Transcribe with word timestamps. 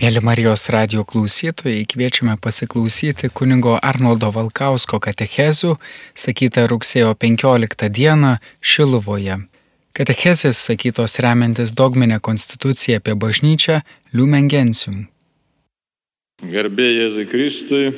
Mėly 0.00 0.22
Marijos 0.24 0.62
radio 0.72 1.02
klausytojai, 1.04 1.82
kviečiame 1.84 2.38
pasiklausyti 2.40 3.28
kunigo 3.36 3.74
Arnoldo 3.84 4.30
Valkausko 4.32 4.96
katechezių, 5.04 5.74
sakytą 6.16 6.64
rugsėjo 6.72 7.10
15 7.20 7.90
dieną 7.98 8.30
Šiluvoje. 8.64 9.36
Katechezės 9.92 10.62
sakytos 10.70 11.18
remiantis 11.20 11.74
dogminę 11.76 12.16
konstituciją 12.16 13.02
apie 13.02 13.12
bažnyčią 13.12 13.82
Lumen 14.16 14.48
Gentium. 14.48 15.02
Garbė 16.48 16.88
Jėzui 16.88 17.26
Kristui, 17.28 17.92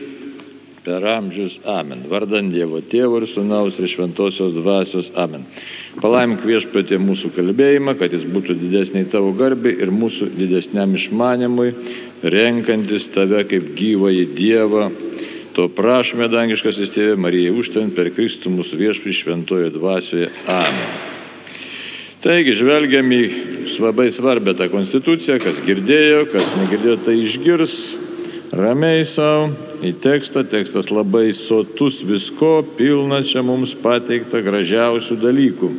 per 0.85 1.05
amžius 1.07 1.61
Amen. 1.69 2.03
Vardant 2.11 2.51
Dievo 2.53 2.81
Tėvo 2.83 3.21
ir 3.21 3.29
Sūnaus 3.31 3.79
ir 3.79 3.91
Šventosios 3.91 4.55
Dvasios 4.57 5.13
Amen. 5.19 5.45
Palaimink 6.03 6.43
viešpatė 6.47 6.99
mūsų 7.03 7.33
kalbėjimą, 7.37 7.95
kad 8.01 8.15
jis 8.15 8.27
būtų 8.27 8.57
didesniai 8.59 9.07
tavo 9.11 9.31
garbė 9.39 9.75
ir 9.85 9.93
mūsų 9.95 10.33
didesniam 10.35 10.95
išmanimui, 10.99 11.71
renkantis 12.23 13.09
tave 13.15 13.45
kaip 13.51 13.73
gyvąjį 13.79 14.27
Dievą. 14.35 14.91
To 15.53 15.69
prašome, 15.69 16.31
dangiškasis 16.33 16.95
tėvė 16.95 17.17
Marijai, 17.21 17.53
užtent 17.53 17.95
per 17.95 18.09
Kristų 18.15 18.55
mūsų 18.55 18.79
viešpį 18.87 19.17
šventojo 19.19 19.73
dvasioje. 19.75 20.31
Amen. 20.49 21.11
Taigi, 22.23 22.55
žvelgiam 22.55 23.11
į 23.13 23.23
labai 23.83 24.07
svarbę 24.15 24.55
tą 24.55 24.69
konstituciją, 24.73 25.41
kas 25.43 25.59
girdėjo, 25.67 26.25
kas 26.31 26.55
negirdėjo, 26.55 26.97
tai 27.03 27.17
išgirs 27.19 27.77
ramiai 28.53 29.05
savo 29.09 29.51
į 29.83 29.95
tekstą. 30.03 30.45
Tekstas 30.49 30.91
labai 30.93 31.31
sotus 31.37 32.01
visko, 32.07 32.61
pilna 32.77 33.23
čia 33.27 33.45
mums 33.47 33.75
pateikta 33.75 34.43
gražiausių 34.45 35.19
dalykų. 35.23 35.71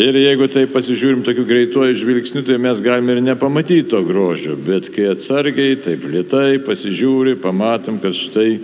Ir 0.00 0.16
jeigu 0.16 0.46
tai 0.48 0.64
pasižiūrim 0.70 1.24
tokiu 1.26 1.44
greituoju 1.44 1.98
žvilgsniu, 2.00 2.44
tai 2.46 2.56
mes 2.62 2.80
galime 2.80 3.18
ir 3.18 3.24
nepamatyti 3.24 3.90
to 3.90 4.00
grožio, 4.06 4.56
bet 4.56 4.88
kai 4.94 5.10
atsargiai, 5.12 5.76
taip 5.82 6.06
lietai 6.08 6.60
pasižiūri, 6.64 7.36
pamatom, 7.42 8.00
kad 8.00 8.16
štai 8.16 8.54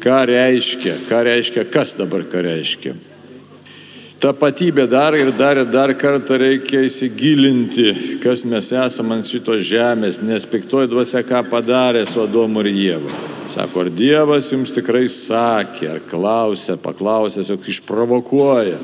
ką 0.00 0.20
reiškia, 0.32 1.02
ką 1.10 1.24
reiškia, 1.28 1.68
kas 1.68 1.96
dabar 1.98 2.24
ką 2.24 2.46
reiškia 2.48 2.96
tapatybė 4.22 4.86
dar 4.86 5.16
ir 5.18 5.32
dar 5.34 5.58
ir 5.58 5.66
dar 5.66 5.92
kartą 5.98 6.38
reikia 6.38 6.84
įsigilinti, 6.86 8.18
kas 8.22 8.44
mes 8.46 8.70
esame 8.70 9.18
ant 9.18 9.28
šitos 9.28 9.64
žemės, 9.66 10.20
nes 10.22 10.46
piktoji 10.46 10.90
dvasia 10.92 11.24
ką 11.26 11.42
padarė 11.50 12.04
su 12.06 12.22
Adomu 12.22 12.62
ir 12.62 12.70
Jėva. 12.70 13.20
Sako, 13.50 13.82
ar 13.82 13.90
Dievas 13.90 14.52
jums 14.52 14.70
tikrai 14.74 15.08
sakė, 15.10 15.88
ar 15.96 16.02
klausė, 16.06 16.78
paklausė, 16.78 17.42
tiesiog 17.42 17.66
išprovokuoja. 17.74 18.78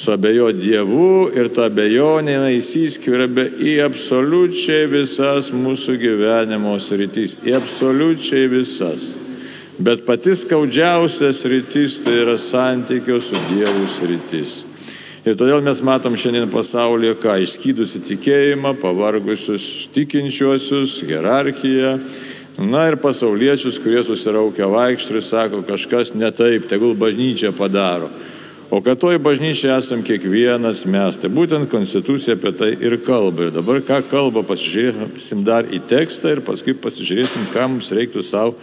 Suabejo 0.00 0.48
Dievu 0.56 1.28
ir 1.36 1.50
ta 1.52 1.66
abejonė 1.68 2.36
įsiskverbia 2.54 3.48
į 3.60 3.74
absoliučiai 3.84 4.86
visas 4.88 5.50
mūsų 5.52 5.96
gyvenimo 6.00 6.76
sritys, 6.80 7.36
į 7.44 7.56
absoliučiai 7.58 8.46
visas. 8.52 9.10
Bet 9.80 10.02
pati 10.04 10.34
skaudžiausias 10.36 11.38
rytis 11.48 12.02
tai 12.04 12.18
yra 12.20 12.34
santykio 12.36 13.16
su 13.24 13.38
Dievu 13.48 13.86
rytis. 14.10 14.66
Ir 15.24 15.38
todėl 15.40 15.62
mes 15.64 15.80
matom 15.80 16.18
šiandien 16.20 16.50
pasaulyje, 16.52 17.14
ką 17.22 17.38
išskydusi 17.40 18.02
tikėjimą, 18.10 18.74
pavargusius 18.82 19.88
tikinčiuosius, 19.94 20.98
hierarchiją, 21.08 21.94
na 22.60 22.84
ir 22.90 22.98
pasauliečius, 23.00 23.80
kurie 23.80 24.04
susiraukia 24.04 24.68
vaikščių 24.68 25.16
ir 25.16 25.24
sako, 25.24 25.62
kažkas 25.64 26.12
ne 26.12 26.28
taip, 26.28 26.68
tegul 26.68 26.92
bažnyčia 26.92 27.54
padaro. 27.56 28.12
O 28.68 28.82
kad 28.84 29.00
toj 29.00 29.16
bažnyčia 29.18 29.78
esam 29.80 30.04
kiekvienas 30.04 30.84
mes, 30.84 31.16
tai 31.16 31.32
būtent 31.32 31.72
konstitucija 31.72 32.36
apie 32.36 32.52
tai 32.52 32.74
ir 32.76 33.00
kalba. 33.00 33.48
Ir 33.48 33.56
dabar 33.56 33.80
ką 33.80 34.04
kalba, 34.12 34.44
pasižiūrėsim 34.44 35.40
dar 35.44 35.64
į 35.72 35.80
tekstą 35.88 36.36
ir 36.36 36.44
paskui 36.44 36.76
pasižiūrėsim, 36.76 37.48
ką 37.56 37.70
mums 37.72 37.88
reiktų 37.96 38.28
savo 38.28 38.58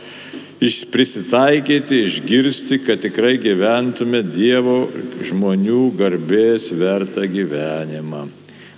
prisitaikyti, 0.91 2.01
išgirsti, 2.07 2.79
kad 2.85 3.01
tikrai 3.03 3.37
gyventume 3.37 4.23
Dievo 4.25 4.87
žmonių 5.21 5.91
garbės 5.97 6.71
vertą 6.73 7.27
gyvenimą. 7.29 8.25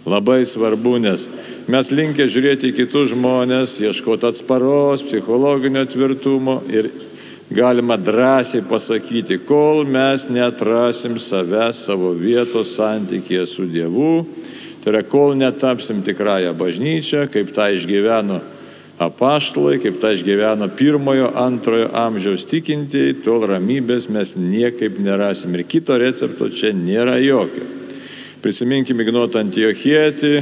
Labai 0.09 0.41
svarbu, 0.47 0.97
nes 1.03 1.27
mes 1.69 1.91
linkę 1.91 2.25
žiūrėti 2.27 2.71
į 2.71 2.75
kitus 2.81 3.11
žmonės, 3.13 3.77
ieškoti 3.83 4.27
atsparos, 4.31 5.03
psichologinio 5.07 5.85
tvirtumo 5.87 6.59
ir 6.71 6.89
galima 7.51 7.97
drąsiai 7.97 8.63
pasakyti, 8.67 9.39
kol 9.47 9.83
mes 9.87 10.27
netrasim 10.29 11.19
savęs 11.19 11.83
savo 11.87 12.11
vietos 12.17 12.75
santykėje 12.77 13.45
su 13.47 13.67
Dievu, 13.69 14.23
tai 14.83 14.93
yra 14.93 15.03
kol 15.03 15.35
netapsim 15.37 16.03
tikrąją 16.03 16.55
bažnyčią, 16.57 17.27
kaip 17.31 17.51
tą 17.55 17.71
išgyveno 17.75 18.39
apaštalai, 18.99 19.79
kaip 19.79 19.99
tą 20.01 20.11
išgyveno 20.13 20.67
pirmojo, 20.75 21.31
antrojo 21.39 21.87
amžiaus 21.95 22.43
tikintieji, 22.49 23.21
tol 23.23 23.47
ramybės 23.47 24.09
mes 24.11 24.35
niekaip 24.35 24.99
nerasim. 24.99 25.55
Ir 25.55 25.63
kito 25.67 25.97
recepto 25.99 26.49
čia 26.51 26.73
nėra 26.75 27.17
jokio. 27.23 27.63
Prisiminkime 28.43 29.03
Ignotą 29.03 29.41
Antiochietį, 29.41 30.33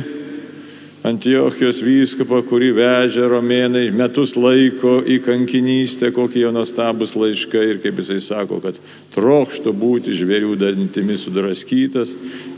Antiochijos 1.07 1.79
vyskupą, 1.85 2.41
kurį 2.49 2.71
vežė 2.75 3.27
romėnai 3.31 3.85
metus 3.95 4.33
laiko 4.35 4.97
į 5.05 5.19
kankinystę, 5.23 6.09
kokie 6.11 6.41
jo 6.41 6.51
nuostabus 6.51 7.13
laiškai 7.15 7.63
ir 7.71 7.79
kaip 7.83 8.01
jisai 8.01 8.17
sako, 8.25 8.57
kad 8.65 8.79
trokštų 9.15 9.73
būti 9.77 10.15
žvėrių 10.17 10.57
dantimis 10.59 11.23
sudraskytas, 11.27 12.15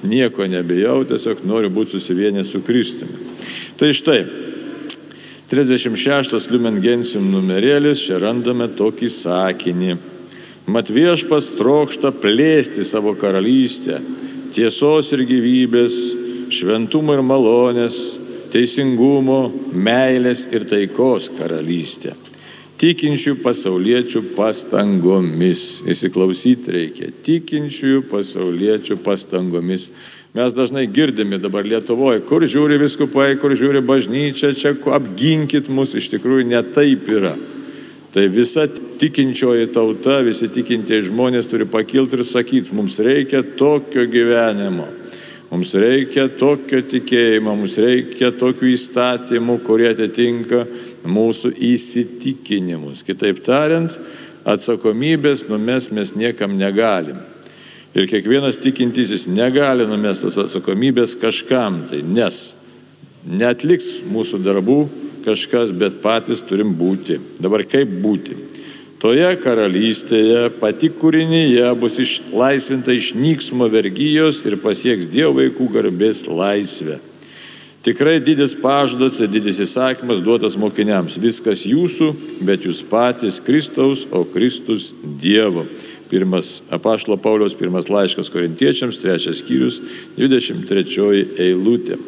nieko 0.08 0.48
nebejau, 0.50 1.04
tiesiog 1.12 1.44
noriu 1.46 1.70
būti 1.76 1.98
susivienęs 1.98 2.56
su 2.56 2.64
Kristumi. 2.66 3.20
Tai 3.78 3.92
štai, 3.96 4.24
36 5.50 6.52
Lumen 6.54 6.78
Gentium 6.78 7.32
numerėlis, 7.34 8.04
čia 8.06 8.20
randame 8.22 8.68
tokį 8.78 9.08
sakinį. 9.10 9.96
Mat 10.70 10.92
viešpas 10.94 11.48
trokšta 11.58 12.12
plėsti 12.22 12.86
savo 12.86 13.16
karalystę, 13.18 13.98
tiesos 14.54 15.10
ir 15.18 15.24
gyvybės, 15.26 15.96
šventumo 16.54 17.18
ir 17.18 17.24
malonės, 17.26 17.98
teisingumo, 18.54 19.48
meilės 19.74 20.46
ir 20.54 20.68
taikos 20.70 21.32
karalystę. 21.34 22.14
Tikinčių 22.80 23.40
pasauliečių 23.42 24.22
pastangomis. 24.38 25.82
Įsiklausyti 25.90 26.72
reikia. 26.78 27.10
Tikinčių 27.26 28.06
pasauliečių 28.08 29.02
pastangomis. 29.04 29.90
Mes 30.34 30.54
dažnai 30.54 30.86
girdime 30.86 31.40
dabar 31.42 31.66
Lietuvoje, 31.66 32.22
kur 32.30 32.44
žiūri 32.46 32.78
viskupai, 32.78 33.32
kur 33.42 33.56
žiūri 33.58 33.82
bažnyčia, 33.82 34.52
čia 34.54 34.76
apginkit 34.94 35.72
mus, 35.74 35.96
iš 35.98 36.12
tikrųjų 36.14 36.46
ne 36.52 36.62
taip 36.70 37.10
yra. 37.10 37.34
Tai 38.14 38.28
visa 38.30 38.68
tikinčioji 39.02 39.72
tauta, 39.74 40.20
visi 40.26 40.50
tikintieji 40.54 41.08
žmonės 41.10 41.50
turi 41.50 41.66
pakilti 41.70 42.18
ir 42.18 42.24
sakyti, 42.26 42.76
mums 42.78 43.00
reikia 43.02 43.42
tokio 43.58 44.06
gyvenimo, 44.10 44.86
mums 45.50 45.74
reikia 45.78 46.28
tokio 46.38 46.84
tikėjimo, 46.94 47.54
mums 47.58 47.80
reikia 47.82 48.30
tokių 48.38 48.70
įstatymų, 48.76 49.58
kurie 49.66 49.90
atitinka 49.96 50.64
mūsų 51.10 51.56
įsitikinimus. 51.72 53.02
Kitaip 53.06 53.42
tariant, 53.46 53.98
atsakomybės 54.46 55.48
numes 55.50 55.90
mes 55.94 56.14
niekam 56.18 56.58
negalim. 56.58 57.18
Ir 57.98 58.06
kiekvienas 58.06 58.60
tikintysis 58.62 59.26
negali 59.26 59.88
numesti 59.90 60.28
tos 60.28 60.38
atsakomybės 60.44 61.16
kažkam 61.18 61.88
tai, 61.90 62.04
nes 62.06 62.54
netliks 63.26 64.04
mūsų 64.06 64.44
darbų 64.46 64.80
kažkas, 65.26 65.74
bet 65.76 65.98
patys 66.04 66.44
turim 66.46 66.76
būti. 66.78 67.18
Dabar 67.42 67.66
kaip 67.68 67.90
būti? 68.04 68.38
Toje 69.00 69.30
karalystėje 69.40 70.50
pati 70.60 70.90
kūrinyje 70.92 71.68
bus 71.80 72.02
išlaisvinta 72.04 72.92
iš 72.92 73.14
nyksmo 73.16 73.70
vergyjos 73.72 74.42
ir 74.44 74.58
pasieks 74.60 75.08
Dievo 75.08 75.38
vaikų 75.38 75.70
garbės 75.72 76.26
laisvę. 76.28 77.00
Tikrai 77.80 78.18
didis 78.20 78.58
pažadas 78.60 79.22
ir 79.24 79.32
didis 79.32 79.62
įsakymas 79.64 80.20
duotas 80.20 80.58
mokiniams. 80.60 81.16
Viskas 81.16 81.64
jūsų, 81.64 82.10
bet 82.44 82.68
jūs 82.68 82.82
patys 82.84 83.40
Kristaus, 83.40 84.04
o 84.12 84.26
Kristus 84.28 84.92
Dievo. 85.24 85.64
Pirmas 86.10 86.64
apaštalo 86.74 87.20
Pauliaus 87.22 87.54
pirmas 87.54 87.90
laiškas 87.90 88.32
korintiečiams, 88.34 88.98
trečias 89.02 89.44
skyrius, 89.44 89.78
23 90.18 91.38
eilutė. 91.38 92.00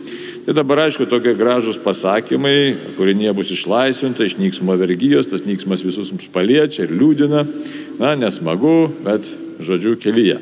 Tai 0.41 0.55
dabar 0.57 0.87
aišku 0.87 1.05
tokie 1.05 1.35
gražus 1.37 1.77
pasakymai, 1.77 2.95
kurie 2.97 3.29
bus 3.37 3.51
išlaisvinta 3.53 4.25
iš 4.25 4.39
nyksmo 4.41 4.73
vergyjos, 4.79 5.29
tas 5.29 5.45
nyksmas 5.45 5.85
visus 5.85 6.09
mums 6.09 6.25
paliečia 6.33 6.87
ir 6.87 6.95
liūdina, 6.97 7.43
na, 8.01 8.15
nesmagu, 8.17 8.89
bet 9.05 9.29
žodžiu 9.61 9.93
kelyje. 10.01 10.39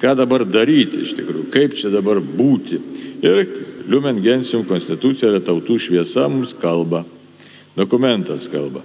Ką 0.00 0.14
dabar 0.16 0.46
daryti 0.48 1.02
iš 1.04 1.12
tikrųjų, 1.18 1.50
kaip 1.52 1.76
čia 1.76 1.92
dabar 1.92 2.22
būti. 2.24 2.80
Ir 3.20 3.44
Liumen 3.90 4.22
Gentium 4.24 4.64
konstitucija 4.64 5.28
yra 5.34 5.42
tautų 5.44 5.76
šviesa 5.76 6.24
mums 6.32 6.56
kalba, 6.56 7.02
dokumentas 7.76 8.48
kalba. 8.48 8.80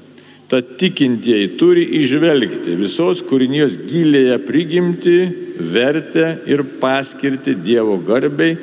Tad 0.50 0.76
tikintieji 0.78 1.56
turi 1.58 1.84
išvelgti 2.02 2.76
visos 2.78 3.24
kūrinijos 3.26 3.80
gilėje 3.90 4.38
prigimti, 4.46 5.18
vertę 5.58 6.36
ir 6.46 6.62
paskirti 6.82 7.56
Dievo 7.66 7.98
garbei 8.06 8.54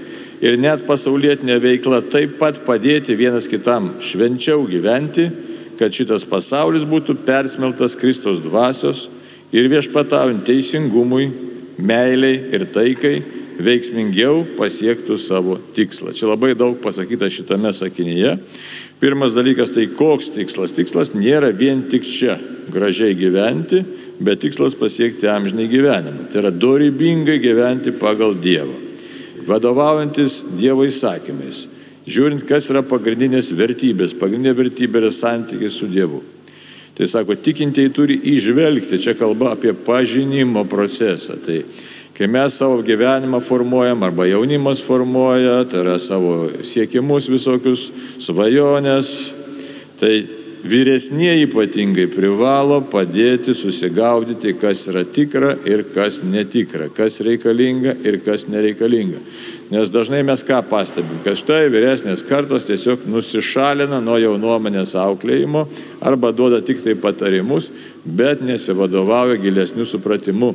ir 0.43 0.59
net 0.59 0.85
pasaulietinė 0.87 1.59
veikla 1.63 2.03
taip 2.13 2.37
pat 2.39 2.61
padėti 2.67 3.17
vienas 3.19 3.49
kitam 3.51 3.97
švenčiau 4.03 4.63
gyventi, 4.71 5.27
kad 5.79 5.95
šitas 5.95 6.27
pasaulis 6.29 6.87
būtų 6.87 7.19
persmeltas 7.27 7.97
Kristos 7.99 8.43
dvasios 8.45 9.09
ir 9.55 9.67
viešpataujant 9.73 10.45
teisingumui, 10.47 11.31
meiliai 11.83 12.39
ir 12.55 12.69
taikai 12.75 13.17
veiksmingiau 13.63 14.45
pasiektų 14.57 15.17
savo 15.21 15.59
tikslą. 15.77 16.13
Čia 16.17 16.31
labai 16.31 16.55
daug 16.59 16.79
pasakyta 16.83 17.29
šitame 17.33 17.73
sakinyje. 17.75 18.37
Pirmas 19.03 19.35
dalykas 19.35 19.73
tai 19.75 19.89
koks 19.91 20.29
tikslas. 20.31 20.71
Tikslas 20.77 21.11
nėra 21.11 21.49
vien 21.51 21.89
tik 21.91 22.05
čia 22.07 22.37
gražiai 22.71 23.17
gyventi, 23.19 23.81
bet 24.23 24.45
tikslas 24.45 24.77
pasiekti 24.79 25.27
amžinai 25.27 25.67
gyvenimą. 25.73 26.29
Tai 26.31 26.45
yra 26.45 26.53
dorybingai 26.55 27.41
gyventi 27.43 27.91
pagal 27.99 28.37
Dievą. 28.39 28.77
Vadovaujantis 29.49 30.45
Dievo 30.55 30.87
įsakymais. 30.87 31.65
Žiūrint, 32.07 32.45
kas 32.47 32.71
yra 32.71 32.85
pagrindinės 32.87 33.51
vertybės. 33.59 34.15
Pagrindinė 34.19 34.55
vertybė 34.61 35.03
yra 35.03 35.11
santykis 35.11 35.81
su 35.83 35.91
Dievu. 35.91 36.23
Tai 36.95 37.09
sako, 37.11 37.35
tikintieji 37.43 37.91
turi 37.97 38.21
išvelgti, 38.37 39.01
čia 39.03 39.17
kalba 39.19 39.57
apie 39.57 39.73
pažinimo 39.75 40.63
procesą. 40.71 41.41
Tai 41.43 41.59
kai 42.17 42.29
mes 42.29 42.59
savo 42.59 42.83
gyvenimą 42.85 43.41
formuojam 43.45 44.03
arba 44.03 44.27
jaunimas 44.29 44.83
formuoja, 44.85 45.63
tai 45.65 45.81
yra 45.85 45.99
savo 45.99 46.51
siekimus 46.67 47.31
visokius, 47.33 47.89
svajonės, 48.21 49.11
tai 50.01 50.15
vyresnieji 50.63 51.49
ypatingai 51.49 52.07
privalo 52.13 52.79
padėti 52.87 53.55
susigaudyti, 53.57 54.55
kas 54.61 54.85
yra 54.91 55.03
tikra 55.05 55.57
ir 55.67 55.83
kas 55.95 56.21
netikra, 56.23 56.87
kas 56.95 57.19
reikalinga 57.25 57.97
ir 58.07 58.21
kas 58.23 58.47
nereikalinga. 58.51 59.23
Nes 59.73 59.91
dažnai 59.91 60.21
mes 60.27 60.45
ką 60.47 60.61
pastebim, 60.69 61.23
kad 61.25 61.39
štai 61.41 61.65
vyresnės 61.73 62.23
kartos 62.29 62.69
tiesiog 62.69 63.07
nusišalina 63.11 64.03
nuo 64.05 64.19
jaunuomenės 64.21 64.95
auklėjimo 65.01 65.65
arba 66.05 66.31
duoda 66.37 66.61
tik 66.63 66.85
tai 66.85 66.95
patarimus, 66.95 67.73
bet 68.05 68.45
nesivadovauja 68.45 69.41
gilesnių 69.43 69.89
supratimų, 69.89 70.53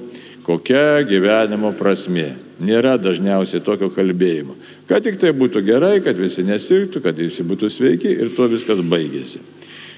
kokia 0.47 1.03
gyvenimo 1.07 1.73
prasme. 1.77 2.31
Nėra 2.63 2.95
dažniausiai 2.97 3.61
tokio 3.61 3.91
kalbėjimo. 3.93 4.55
Kad 4.89 5.03
tik 5.05 5.19
tai 5.21 5.29
būtų 5.35 5.61
gerai, 5.67 5.99
kad 6.01 6.17
visi 6.17 6.45
nesirgtų, 6.47 7.03
kad 7.03 7.19
visi 7.19 7.45
būtų 7.45 7.69
sveiki 7.69 8.15
ir 8.15 8.31
tuo 8.33 8.47
viskas 8.49 8.81
baigėsi. 8.81 9.43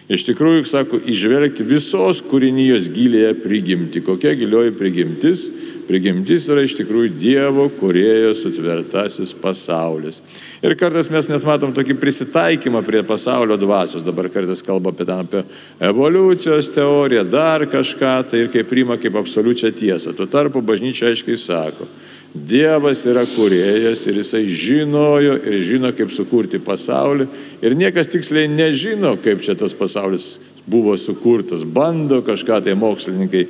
Iš 0.10 0.24
tikrųjų, 0.26 0.64
sako, 0.66 0.98
išvelgti 1.06 1.62
visos 1.70 2.24
kūrinijos 2.26 2.88
gilėje 2.90 3.36
prigimti. 3.44 4.02
Kokia 4.02 4.32
gilioji 4.40 4.74
prigimtis? 4.74 5.44
Prigimtis 5.86 6.48
yra 6.50 6.64
iš 6.66 6.74
tikrųjų 6.80 7.12
Dievo 7.18 7.68
kurėjo 7.78 8.32
sutvertasis 8.38 9.36
pasaulis. 9.38 10.18
Ir 10.66 10.74
kartais 10.78 11.12
mes 11.14 11.30
net 11.30 11.46
matom 11.46 11.76
tokį 11.78 11.96
prisitaikymą 12.02 12.82
prie 12.86 13.04
pasaulio 13.06 13.58
dvasios. 13.62 14.06
Dabar 14.06 14.32
kartais 14.34 14.66
kalba 14.66 14.96
apie, 14.96 15.06
ten, 15.06 15.30
apie 15.30 15.44
evoliucijos 15.92 16.72
teoriją, 16.74 17.28
dar 17.30 17.68
kažką, 17.70 18.16
tai 18.32 18.44
ir 18.44 18.54
kaip 18.54 18.70
priima 18.70 18.98
kaip 19.02 19.18
absoliučią 19.22 19.74
tiesą. 19.78 20.18
Tuo 20.18 20.26
tarpu 20.30 20.66
bažnyčia 20.66 21.14
aiškiai 21.14 21.38
sako, 21.38 21.86
Dievas 22.34 23.02
yra 23.10 23.24
kuriejas 23.26 24.04
ir 24.06 24.20
jisai 24.22 24.44
žinojo 24.46 25.34
ir 25.50 25.56
žino, 25.66 25.90
kaip 25.98 26.12
sukurti 26.14 26.60
pasaulį. 26.62 27.26
Ir 27.66 27.74
niekas 27.74 28.12
tiksliai 28.14 28.46
nežino, 28.52 29.16
kaip 29.24 29.42
šitas 29.42 29.74
pasaulis 29.74 30.36
buvo 30.70 30.94
sukurtas. 30.98 31.66
Bando 31.66 32.22
kažką 32.22 32.62
tai 32.68 32.76
mokslininkai 32.78 33.48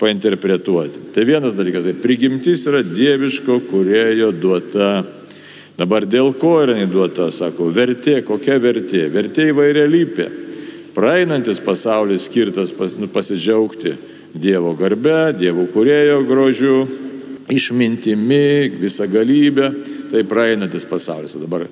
painterpretuoti. 0.00 1.10
Tai 1.12 1.26
vienas 1.28 1.52
dalykas, 1.58 1.84
tai 1.84 1.92
prigimtis 2.00 2.64
yra 2.70 2.80
dieviško 2.86 3.60
kuriejo 3.68 4.32
duota. 4.32 5.02
Dabar 5.76 6.08
dėl 6.08 6.32
ko 6.40 6.56
yra 6.64 6.78
neduota, 6.78 7.28
sako, 7.32 7.68
vertė, 7.72 8.20
kokia 8.24 8.56
vertė? 8.60 9.06
Vertė 9.12 9.50
įvairialypė. 9.52 10.26
Praeinantis 10.96 11.60
pasaulis 11.64 12.26
skirtas 12.28 12.72
pas, 12.76 12.92
nu, 12.96 13.08
pasidžiaugti 13.12 13.96
Dievo 14.32 14.72
garbe, 14.76 15.32
Dievo 15.36 15.64
kuriejo 15.72 16.22
grožiu, 16.28 16.76
išmintimi, 17.52 18.72
visą 18.80 19.06
galybę, 19.10 19.70
tai 20.12 20.24
praeinantis 20.28 20.86
pasaulis. 20.88 21.36
Dabar 21.40 21.66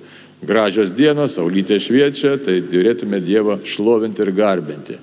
gražios 0.44 0.92
dienos, 0.96 1.36
saulytė 1.36 1.80
šviečia, 1.82 2.36
tai 2.40 2.60
turėtume 2.64 3.20
Dievą 3.24 3.60
šlovinti 3.64 4.24
ir 4.24 4.32
garbinti. 4.36 4.98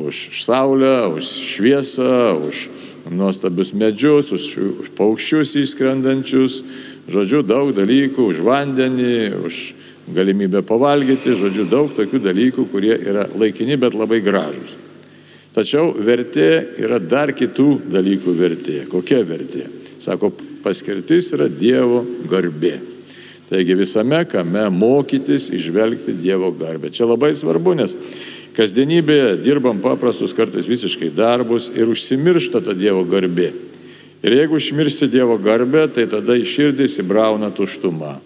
Už 0.00 0.44
saulę, 0.44 1.10
už 1.16 1.26
šviesą, 1.26 2.38
už 2.46 2.68
nuostabius 3.10 3.72
medžius, 3.74 4.30
už, 4.32 4.46
už 4.84 4.90
paukščius 4.96 5.56
įskrendančius, 5.64 6.60
žodžiu, 7.10 7.42
daug 7.42 7.72
dalykų, 7.74 8.28
už 8.30 8.42
vandenį, 8.46 9.16
už 9.40 9.58
galimybę 10.14 10.62
pavalgyti, 10.66 11.34
žodžiu, 11.38 11.66
daug 11.70 11.90
tokių 11.96 12.22
dalykų, 12.22 12.68
kurie 12.70 12.94
yra 12.94 13.26
laikini, 13.34 13.76
bet 13.80 13.96
labai 13.98 14.20
gražus. 14.22 14.76
Tačiau 15.50 15.90
vertė 15.98 16.78
yra 16.78 17.00
dar 17.02 17.32
kitų 17.34 17.90
dalykų 17.90 18.34
vertė. 18.38 18.76
Kokia 18.90 19.24
vertė? 19.26 19.66
Sako, 20.00 20.32
paskirtis 20.64 21.28
yra 21.36 21.48
Dievo 21.52 22.00
garbė. 22.30 22.78
Taigi 23.50 23.74
visame, 23.76 24.22
kame 24.30 24.68
mokytis, 24.72 25.50
išvelgti 25.52 26.14
Dievo 26.16 26.52
garbę. 26.56 26.92
Čia 26.94 27.08
labai 27.10 27.34
svarbu, 27.36 27.74
nes 27.76 27.96
kasdienybėje 28.56 29.40
dirbam 29.44 29.82
paprastus 29.82 30.32
kartais 30.36 30.68
visiškai 30.70 31.10
darbus 31.14 31.68
ir 31.74 31.90
užsimiršta 31.90 32.62
ta 32.64 32.76
Dievo 32.76 33.02
garbė. 33.04 33.50
Ir 34.22 34.36
jeigu 34.36 34.56
užmiršti 34.60 35.08
Dievo 35.08 35.38
garbę, 35.40 35.86
tai 35.92 36.06
tada 36.08 36.36
iš 36.36 36.52
širdį 36.56 36.88
įsibrauna 36.88 37.50
tuštuma. 37.56 38.18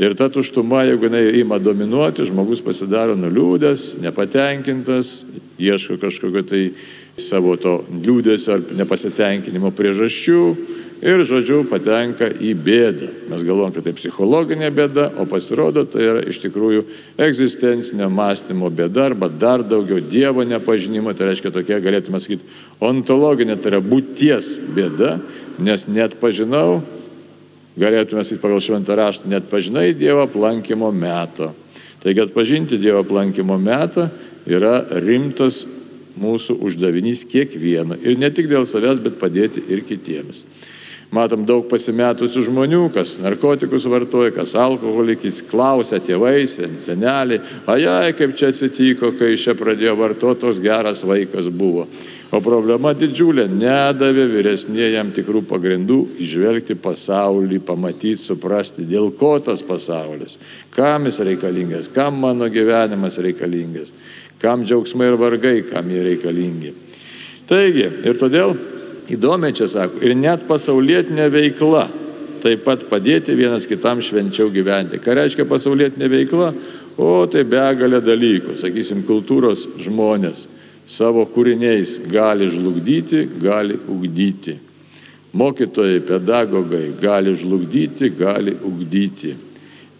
Ir 0.00 0.14
ta 0.16 0.30
tuštuma, 0.32 0.84
jeigu 0.88 1.10
jinai 1.10 1.40
ima 1.42 1.58
dominuoti, 1.60 2.24
žmogus 2.24 2.62
pasidaro 2.64 3.12
nuliūdęs, 3.18 3.98
nepatenkintas, 4.00 5.26
ieško 5.60 5.98
kažkokio 6.00 6.42
tai 6.48 6.62
savo 7.22 7.56
to 7.60 7.80
liūdėsio 7.90 8.56
ar 8.56 8.62
nepasitenkinimo 8.80 9.72
priežasčių 9.76 10.44
ir, 11.00 11.22
žodžiu, 11.24 11.62
patenka 11.70 12.28
į 12.28 12.52
bėdą. 12.60 13.08
Mes 13.30 13.44
galvom, 13.46 13.72
kad 13.72 13.86
tai 13.86 13.94
psichologinė 13.96 14.68
bėda, 14.74 15.06
o 15.20 15.26
pasirodo, 15.28 15.86
tai 15.88 16.04
yra 16.04 16.24
iš 16.28 16.40
tikrųjų 16.44 16.84
egzistencinio 17.20 18.10
mąstymo 18.12 18.68
bėda 18.74 19.08
arba 19.10 19.30
dar 19.32 19.64
daugiau 19.64 20.02
Dievo 20.04 20.44
nepažinimo, 20.44 21.14
tai 21.16 21.30
reiškia 21.30 21.54
tokia, 21.54 21.80
galėtume 21.82 22.20
sakyti, 22.20 22.44
ontologinė, 22.84 23.56
tai 23.56 23.74
yra 23.74 23.82
būties 23.84 24.52
bėda, 24.76 25.16
nes 25.60 25.86
net 25.88 26.18
pažinau, 26.20 26.82
galėtume 27.80 28.24
sakyti 28.24 28.44
pagal 28.44 28.64
šventą 28.64 28.98
raštą, 29.00 29.32
net 29.32 29.48
pažinai 29.52 29.90
Dievo 29.96 30.26
aplankimo 30.28 30.92
meto. 30.92 31.54
Taigi 32.00 32.22
atpažinti 32.24 32.80
Dievo 32.80 33.02
aplankimo 33.04 33.58
metą 33.60 34.08
yra 34.48 34.80
rimtas 35.00 35.66
mūsų 36.18 36.58
uždavinys 36.66 37.24
kiekvieno. 37.30 37.98
Ir 38.02 38.18
ne 38.18 38.30
tik 38.34 38.50
dėl 38.50 38.66
savęs, 38.68 39.02
bet 39.04 39.18
padėti 39.20 39.62
ir 39.68 39.84
kitiems. 39.86 40.46
Matom 41.10 41.42
daug 41.42 41.64
pasimetusių 41.66 42.44
žmonių, 42.46 42.84
kas 42.94 43.16
narkotikus 43.18 43.82
vartoja, 43.90 44.30
kas 44.30 44.52
alkoholį, 44.54 45.16
kits 45.18 45.40
klausia 45.42 45.98
tėvai, 45.98 46.44
seneliai, 46.46 47.40
ajai, 47.66 48.12
kaip 48.14 48.36
čia 48.38 48.52
atsitiko, 48.52 49.10
kai 49.18 49.32
čia 49.34 49.56
pradėjo 49.58 49.96
vartoti, 49.98 50.44
tos 50.44 50.62
geras 50.62 51.02
vaikas 51.02 51.50
buvo. 51.50 51.88
O 52.30 52.38
problema 52.38 52.92
didžiulė, 52.94 53.48
nedavė 53.50 54.28
vyresnėjam 54.30 55.10
tikrų 55.16 55.42
pagrindų 55.50 55.98
išvelgti 56.22 56.76
pasaulį, 56.78 57.58
pamatyti, 57.66 58.22
suprasti, 58.22 58.86
dėl 58.86 59.10
ko 59.18 59.32
tas 59.42 59.64
pasaulis, 59.66 60.38
kam 60.76 61.10
jis 61.10 61.18
reikalingas, 61.26 61.90
kam 61.90 62.22
mano 62.22 62.46
gyvenimas 62.46 63.18
reikalingas, 63.18 63.90
kam 64.40 64.64
džiaugsmai 64.64 65.10
ir 65.10 65.18
vargai, 65.20 65.56
kam 65.68 65.90
jie 65.92 66.02
reikalingi. 66.06 66.74
Taigi, 67.50 67.86
ir 68.06 68.18
todėl 68.20 68.54
įdomiai 69.10 69.56
čia 69.56 69.68
sako, 69.70 70.00
ir 70.06 70.14
net 70.16 70.46
pasaulietinė 70.48 71.28
veikla 71.32 71.88
taip 72.40 72.62
pat 72.64 72.86
padėti 72.88 73.34
vienas 73.36 73.66
kitam 73.68 74.00
švenčiau 74.00 74.48
gyventi. 74.52 75.00
Ką 75.02 75.16
reiškia 75.18 75.44
pasaulietinė 75.48 76.08
veikla? 76.08 76.54
O 77.00 77.26
tai 77.30 77.44
begalė 77.48 78.00
dalykų, 78.04 78.56
sakysim, 78.58 79.04
kultūros 79.08 79.66
žmonės 79.80 80.46
savo 80.90 81.22
kūriniais 81.30 82.00
gali 82.10 82.48
žlugdyti, 82.50 83.26
gali 83.40 83.76
ugdyti. 83.88 84.56
Mokytojai, 85.32 86.00
pedagogai 86.02 86.88
gali 86.98 87.34
žlugdyti, 87.38 88.10
gali 88.18 88.56
ugdyti. 88.66 89.36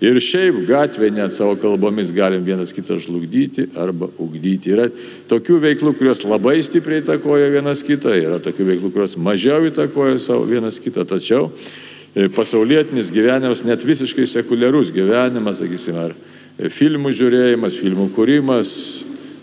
Ir 0.00 0.16
šiaip 0.25 0.62
gatvėje 0.64 1.12
net 1.12 1.35
savo 1.37 1.59
kalbomis 1.61 2.09
galim 2.16 2.40
vienas 2.47 2.73
kitą 2.73 2.97
žlugdyti 3.02 3.66
arba 3.76 4.09
ugdyti. 4.16 4.73
Yra 4.73 4.87
tokių 5.28 5.59
veiklų, 5.61 5.92
kurios 5.99 6.23
labai 6.25 6.57
stipriai 6.64 7.02
įtakoja 7.02 7.50
vienas 7.52 7.83
kitą, 7.85 8.14
yra 8.16 8.38
tokių 8.40 8.69
veiklų, 8.71 8.92
kurios 8.95 9.19
mažiau 9.21 9.69
įtakoja 9.69 10.16
savo 10.25 10.47
vienas 10.49 10.80
kitą, 10.80 11.04
tačiau 11.04 11.50
e, 12.14 12.30
pasaulietinis 12.33 13.12
gyvenimas, 13.12 13.61
net 13.69 13.85
visiškai 13.85 14.25
sekuliarus 14.25 14.88
gyvenimas, 14.97 15.61
sakysime, 15.61 16.09
ar 16.09 16.73
filmų 16.73 17.12
žiūrėjimas, 17.21 17.76
filmų 17.85 18.09
kūrimas, 18.16 18.73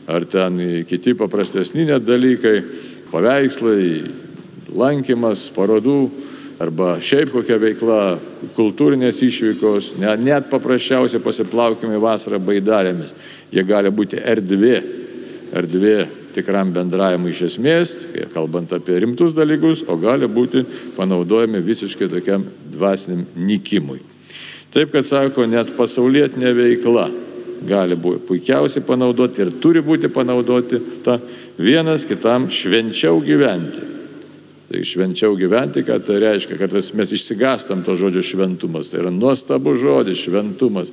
ar 0.09 0.25
ten 0.25 0.57
kiti 0.89 1.13
paprastesni 1.19 1.85
net 1.85 2.01
dalykai, 2.07 2.63
paveikslai, 3.13 4.07
lankymas, 4.73 5.51
parodų 5.53 5.99
arba 6.61 6.95
šiaip 7.03 7.31
kokia 7.35 7.57
veikla, 7.61 8.17
kultūrinės 8.57 9.21
išvykos, 9.25 9.95
net, 10.01 10.47
paprasčiausiai 10.51 11.21
pasiplaukimai 11.23 11.99
vasarą 12.01 12.39
baidarėmis. 12.41 13.13
Jie 13.53 13.63
gali 13.67 13.91
būti 13.93 14.19
erdvė, 14.21 14.77
erdvė 15.57 15.97
tikram 16.37 16.71
bendravimui 16.73 17.31
iš 17.33 17.43
esmės, 17.51 17.93
kalbant 18.33 18.73
apie 18.75 18.99
rimtus 19.01 19.33
dalykus, 19.37 19.83
o 19.89 19.97
gali 20.01 20.29
būti 20.29 20.63
panaudojami 20.97 21.61
visiškai 21.65 22.09
tokiam 22.11 22.45
dvasiniam 22.73 23.25
nikimui. 23.37 24.01
Taip, 24.73 24.91
kad 24.93 25.07
sako, 25.09 25.47
net 25.49 25.71
pasaulietinė 25.77 26.51
veikla 26.53 27.07
gali 27.67 27.97
būti 27.97 28.25
puikiausiai 28.27 28.85
panaudoti 28.85 29.41
ir 29.41 29.53
turi 29.61 29.81
būti 29.81 30.11
panaudoti 30.13 30.81
ta 31.05 31.17
vienas 31.57 32.05
kitam 32.05 32.49
švenčiau 32.53 33.21
gyventi. 33.25 33.96
Tai 34.67 34.81
švenčiau 34.83 35.37
gyventi, 35.39 35.79
ką 35.87 35.95
tai 36.03 36.17
reiškia, 36.19 36.57
kad 36.59 36.73
mes 36.75 37.11
išsigastam 37.15 37.85
to 37.87 37.93
žodžio 37.95 38.19
šventumas. 38.19 38.89
Tai 38.91 38.99
yra 38.99 39.11
nuostabus 39.15 39.79
žodis 39.79 40.19
šventumas. 40.19 40.89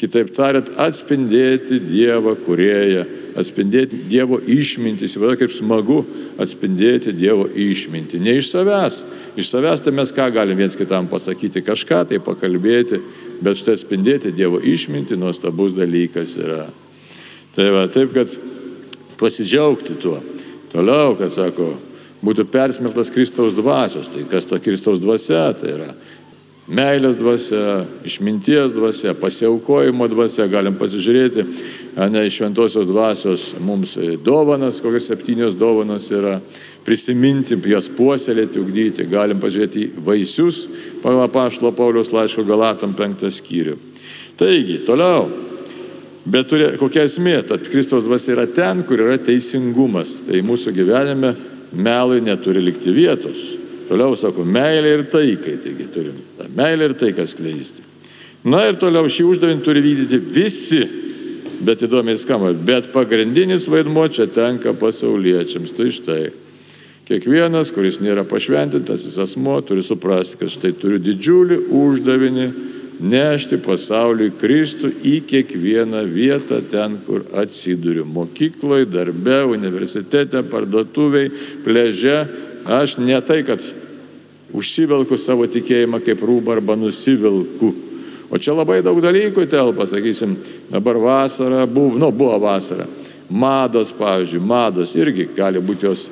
Kitaip 0.00 0.30
tariant, 0.32 0.70
atspindėti 0.80 1.76
Dievą 1.84 2.32
kurėją, 2.46 3.02
atspindėti 3.36 3.98
Dievo 4.08 4.38
išmintį. 4.40 5.04
Įsivaizduoju, 5.10 5.40
kaip 5.42 5.52
smagu 5.52 5.98
atspindėti 6.40 7.12
Dievo 7.12 7.44
išmintį. 7.52 8.20
Ne 8.24 8.38
iš 8.40 8.48
savęs. 8.54 9.02
Iš 9.36 9.50
savęs 9.52 9.84
tai 9.84 9.92
mes 9.98 10.14
ką 10.16 10.30
galim 10.32 10.56
viens 10.56 10.78
kitam 10.78 11.10
pasakyti, 11.12 11.60
kažką 11.66 12.06
tai 12.08 12.22
pakalbėti, 12.24 13.02
bet 13.44 13.60
štai 13.60 13.76
atspindėti 13.76 14.32
Dievo 14.32 14.62
išmintį 14.64 15.18
nuostabus 15.20 15.76
dalykas 15.76 16.38
yra. 16.40 16.70
Tai 17.52 17.68
va, 17.76 17.84
taip, 17.92 18.16
kad 18.16 18.32
pasidžiaugti 19.20 19.98
tuo. 20.00 20.22
Toliau, 20.72 21.12
kad 21.18 21.34
sako, 21.34 21.74
būtų 22.24 22.48
persmeltas 22.50 23.12
Kristaus 23.14 23.56
dvasios. 23.56 24.10
Tai 24.12 24.24
kas 24.30 24.48
ta 24.48 24.58
Kristaus 24.62 25.00
dvasia? 25.02 25.50
Tai 25.58 25.74
yra 25.74 25.90
meilės 26.68 27.16
dvasia, 27.16 27.86
išminties 28.04 28.74
dvasia, 28.76 29.14
pasiaukojimo 29.16 30.08
dvasia. 30.12 30.46
Galim 30.52 30.76
pasižiūrėti, 30.78 31.44
ne 32.12 32.24
iš 32.28 32.40
šventosios 32.42 32.88
dvasios 32.88 33.48
mums 33.64 33.96
dovanas, 34.24 34.82
kokios 34.84 35.08
septynios 35.08 35.56
dovanas 35.58 36.10
yra, 36.12 36.38
prisiminti, 36.84 37.56
jas 37.68 37.88
puoselėti, 37.92 38.60
ugdyti. 38.60 39.08
Galim 39.08 39.40
pažiūrėti 39.40 39.88
vaisius, 40.04 40.66
pagal 41.02 41.28
Paštlo 41.32 41.72
Paulius 41.76 42.12
laiško 42.14 42.44
Galatam 42.48 42.94
penktą 42.96 43.32
skyrių. 43.32 43.76
Taigi, 44.38 44.82
toliau. 44.86 45.26
Bet 46.28 46.50
turi, 46.50 46.74
kokia 46.76 47.06
esmė, 47.08 47.38
tad 47.48 47.64
Kristaus 47.72 48.04
dvasia 48.04 48.34
yra 48.34 48.44
ten, 48.52 48.82
kur 48.84 49.00
yra 49.00 49.16
teisingumas. 49.24 50.18
Tai 50.26 50.40
mūsų 50.44 50.74
gyvenime 50.76 51.32
melui 51.72 52.20
neturi 52.24 52.62
likti 52.64 52.92
vietos. 52.94 53.54
Toliau 53.88 54.16
sako, 54.20 54.44
meilė 54.44 54.98
ir 54.98 55.04
taikai, 55.12 55.56
taigi 55.64 55.86
turim 55.92 56.16
tą 56.36 56.48
meilę 56.56 56.90
ir 56.90 56.96
taiką 57.00 57.24
skleisti. 57.28 57.84
Na 58.48 58.66
ir 58.68 58.76
toliau 58.80 59.08
šį 59.10 59.24
uždavinį 59.32 59.64
turi 59.64 59.82
vykdyti 59.84 60.20
visi, 60.34 60.82
bet 61.64 61.82
įdomiai 61.82 62.20
skamba, 62.20 62.52
bet 62.52 62.92
pagrindinis 62.94 63.66
vaidmo 63.70 64.04
čia 64.12 64.28
tenka 64.30 64.74
pasauliečiams. 64.78 65.72
Tai 65.74 65.88
štai, 65.94 66.20
kiekvienas, 67.08 67.72
kuris 67.74 67.98
nėra 68.04 68.26
pašventintas, 68.28 69.06
jis 69.08 69.18
asmo 69.24 69.56
turi 69.66 69.82
suprasti, 69.82 70.38
kad 70.38 70.52
štai 70.52 70.74
turiu 70.78 71.00
didžiulį 71.02 71.62
uždavinį 71.80 72.48
nešti 73.00 73.58
pasauliui 73.62 74.34
Kristų 74.38 74.90
į 75.06 75.18
kiekvieną 75.28 76.02
vietą 76.10 76.60
ten, 76.70 76.98
kur 77.06 77.24
atsiduriu. 77.38 78.04
Mokykloje, 78.08 78.88
darbe, 78.90 79.42
universitete, 79.48 80.42
parduotuviai, 80.50 81.30
pleže. 81.64 82.20
Aš 82.68 82.98
ne 83.00 83.20
tai, 83.24 83.42
kad 83.46 83.62
užsivelku 84.52 85.16
savo 85.20 85.46
tikėjimą 85.48 86.02
kaip 86.04 86.22
rūbą 86.24 86.58
arba 86.58 86.76
nusivilku. 86.76 87.72
O 88.28 88.36
čia 88.36 88.52
labai 88.52 88.82
daug 88.84 88.98
dalykų 89.00 89.46
telpa, 89.48 89.86
sakysim, 89.88 90.34
dabar 90.68 90.98
vasara, 91.00 91.64
buvo, 91.64 91.96
nu, 91.96 92.10
buvo 92.12 92.36
vasara. 92.42 92.84
Mados, 93.28 93.92
pavyzdžiui, 93.96 94.40
mados 94.40 94.94
irgi 94.96 95.28
gali 95.36 95.60
būti 95.60 95.88
jos 95.88 96.08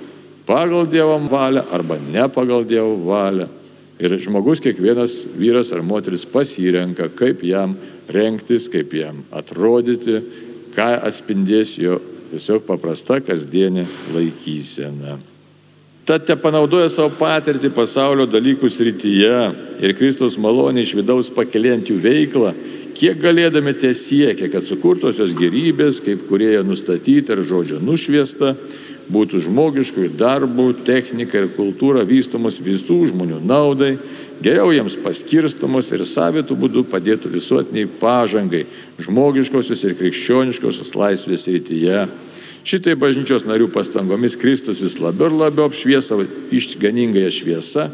pagal 0.48 0.86
Dievo 0.88 1.16
valią 1.28 1.64
arba 1.72 1.98
ne 2.00 2.28
pagal 2.32 2.64
Dievo 2.64 2.96
valią. 3.04 3.48
Ir 3.96 4.12
žmogus, 4.20 4.60
kiekvienas 4.60 5.22
vyras 5.38 5.70
ar 5.72 5.80
moteris 5.80 6.26
pasirenka, 6.28 7.08
kaip 7.16 7.40
jam 7.46 7.78
renktis, 8.12 8.68
kaip 8.68 8.92
jam 8.92 9.22
atrodyti, 9.32 10.20
ką 10.76 10.90
atspindės 11.06 11.78
jo 11.80 11.96
tiesiog 12.30 12.66
paprasta 12.68 13.22
kasdienė 13.24 13.86
laikysena. 14.12 15.16
Tad 16.06 16.22
te 16.28 16.36
panaudoja 16.38 16.86
savo 16.92 17.10
patirtį 17.18 17.72
pasaulio 17.74 18.28
dalykų 18.30 18.68
srityje 18.70 19.38
ir 19.82 19.94
Kristus 19.98 20.36
malonė 20.38 20.84
iš 20.84 20.92
vidaus 21.00 21.32
pakeliant 21.34 21.88
jų 21.90 21.96
veiklą, 22.04 22.52
kiek 22.94 23.18
galėdami 23.18 23.74
tie 23.80 23.90
siekia, 23.96 24.46
kad 24.52 24.68
sukurtosios 24.68 25.34
gerybės, 25.36 25.98
kaip 26.04 26.28
kurieja 26.28 26.62
nustatyti 26.62 27.34
ir 27.34 27.42
žodžio 27.48 27.80
nušviesta, 27.82 28.54
būtų 29.12 29.40
žmogiškų 29.44 30.08
darbų, 30.18 30.68
technika 30.86 31.38
ir 31.38 31.50
kultūra 31.54 32.02
vystomos 32.06 32.58
visų 32.62 32.98
žmonių 33.12 33.38
naudai, 33.46 33.96
geriau 34.42 34.72
jiems 34.74 34.98
paskirstomos 35.02 35.92
ir 35.94 36.04
savitų 36.08 36.56
būdų 36.58 36.84
padėtų 36.90 37.30
visuotiniai 37.32 37.88
pažangai 38.00 38.64
žmogiškosios 39.02 39.84
ir 39.86 39.96
krikščioniškosios 40.00 40.94
laisvės 40.98 41.46
rytyje. 41.52 42.06
Šitai 42.66 42.96
bažnyčios 42.98 43.46
narių 43.46 43.68
pastangomis 43.70 44.34
Kristus 44.40 44.82
vis 44.82 44.98
labiau 44.98 45.30
ir 45.30 45.38
labiau 45.38 45.68
apšviesa 45.70 46.18
išganingąją 46.50 47.30
šviesą 47.30 47.86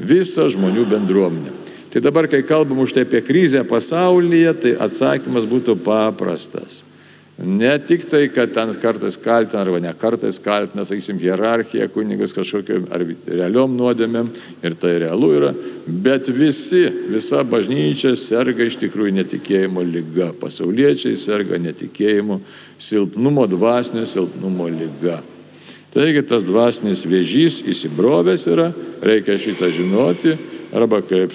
visą 0.00 0.48
žmonių 0.48 0.86
bendruomenę. 0.88 1.52
Tai 1.92 2.00
dabar, 2.02 2.26
kai 2.26 2.40
kalbam 2.42 2.80
už 2.82 2.96
tai 2.96 3.04
apie 3.04 3.20
krizę 3.22 3.60
pasaulyje, 3.68 4.54
tai 4.58 4.72
atsakymas 4.80 5.44
būtų 5.46 5.76
paprastas. 5.84 6.80
Ne 7.38 7.78
tik 7.82 8.04
tai, 8.06 8.28
kad 8.30 8.52
ten 8.54 8.70
kartais 8.78 9.16
kaltina 9.18 9.64
arba 9.64 9.80
ne 9.82 9.90
kartais 9.98 10.38
kaltina, 10.38 10.84
sakysim, 10.86 11.18
hierarchija 11.18 11.88
kunigas 11.90 12.30
kažkokiam 12.36 12.86
ar 12.94 13.02
realiom 13.26 13.74
nuodėmėm 13.74 14.28
ir 14.62 14.76
tai 14.78 14.92
realu 15.02 15.32
yra, 15.34 15.50
bet 15.86 16.30
visi, 16.30 16.84
visa 17.10 17.42
bažnyčia 17.42 18.14
serga 18.14 18.62
iš 18.62 18.78
tikrųjų 18.84 19.16
netikėjimo 19.18 19.82
lyga. 19.82 20.30
Pasauliečiai 20.38 21.18
serga 21.18 21.58
netikėjimo 21.58 22.38
silpnumo, 22.78 23.48
dvasinio 23.50 24.06
silpnumo 24.06 24.70
lyga. 24.70 25.18
Taigi 25.94 26.24
tas 26.26 26.42
dvasinis 26.42 27.04
vėžys 27.06 27.60
įsibrovęs 27.70 28.48
yra, 28.50 28.72
reikia 29.04 29.36
šitą 29.38 29.68
žinoti, 29.70 30.34
arba 30.74 30.98
kaip 31.06 31.30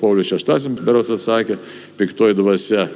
Paulius 0.00 0.32
VI 0.34 0.72
berots 0.82 1.12
atsakė, 1.14 1.60
piktoji 1.98 2.34
dvasia 2.34 2.88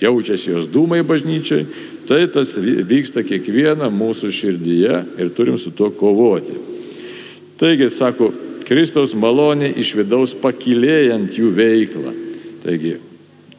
jaučiasi 0.00 0.54
jos 0.54 0.70
dūmai 0.72 1.02
bažnyčiai, 1.04 1.66
tai 2.08 2.24
tas 2.32 2.54
vyksta 2.56 3.20
kiekvieną 3.26 3.90
mūsų 3.92 4.30
širdyje 4.32 5.02
ir 5.20 5.32
turim 5.36 5.58
su 5.60 5.74
tuo 5.76 5.90
kovoti. 5.92 6.56
Taigi, 7.60 7.90
sako, 7.92 8.30
Kristaus 8.64 9.12
malonė 9.12 9.68
iš 9.76 9.92
vidaus 9.98 10.32
pakilėjant 10.40 11.36
jų 11.36 11.50
veiklą. 11.52 12.14
Taigi, 12.62 12.94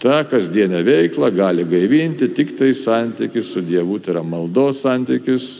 tą 0.01 0.23
kasdienę 0.31 0.81
veiklą 0.83 1.29
gali 1.35 1.67
gaivinti 1.69 2.31
tik 2.33 2.55
tai 2.57 2.71
santykis 2.73 3.53
su 3.53 3.61
Dievu, 3.61 3.99
tai 4.01 4.15
yra 4.15 4.25
maldos 4.25 4.81
santykis, 4.81 5.51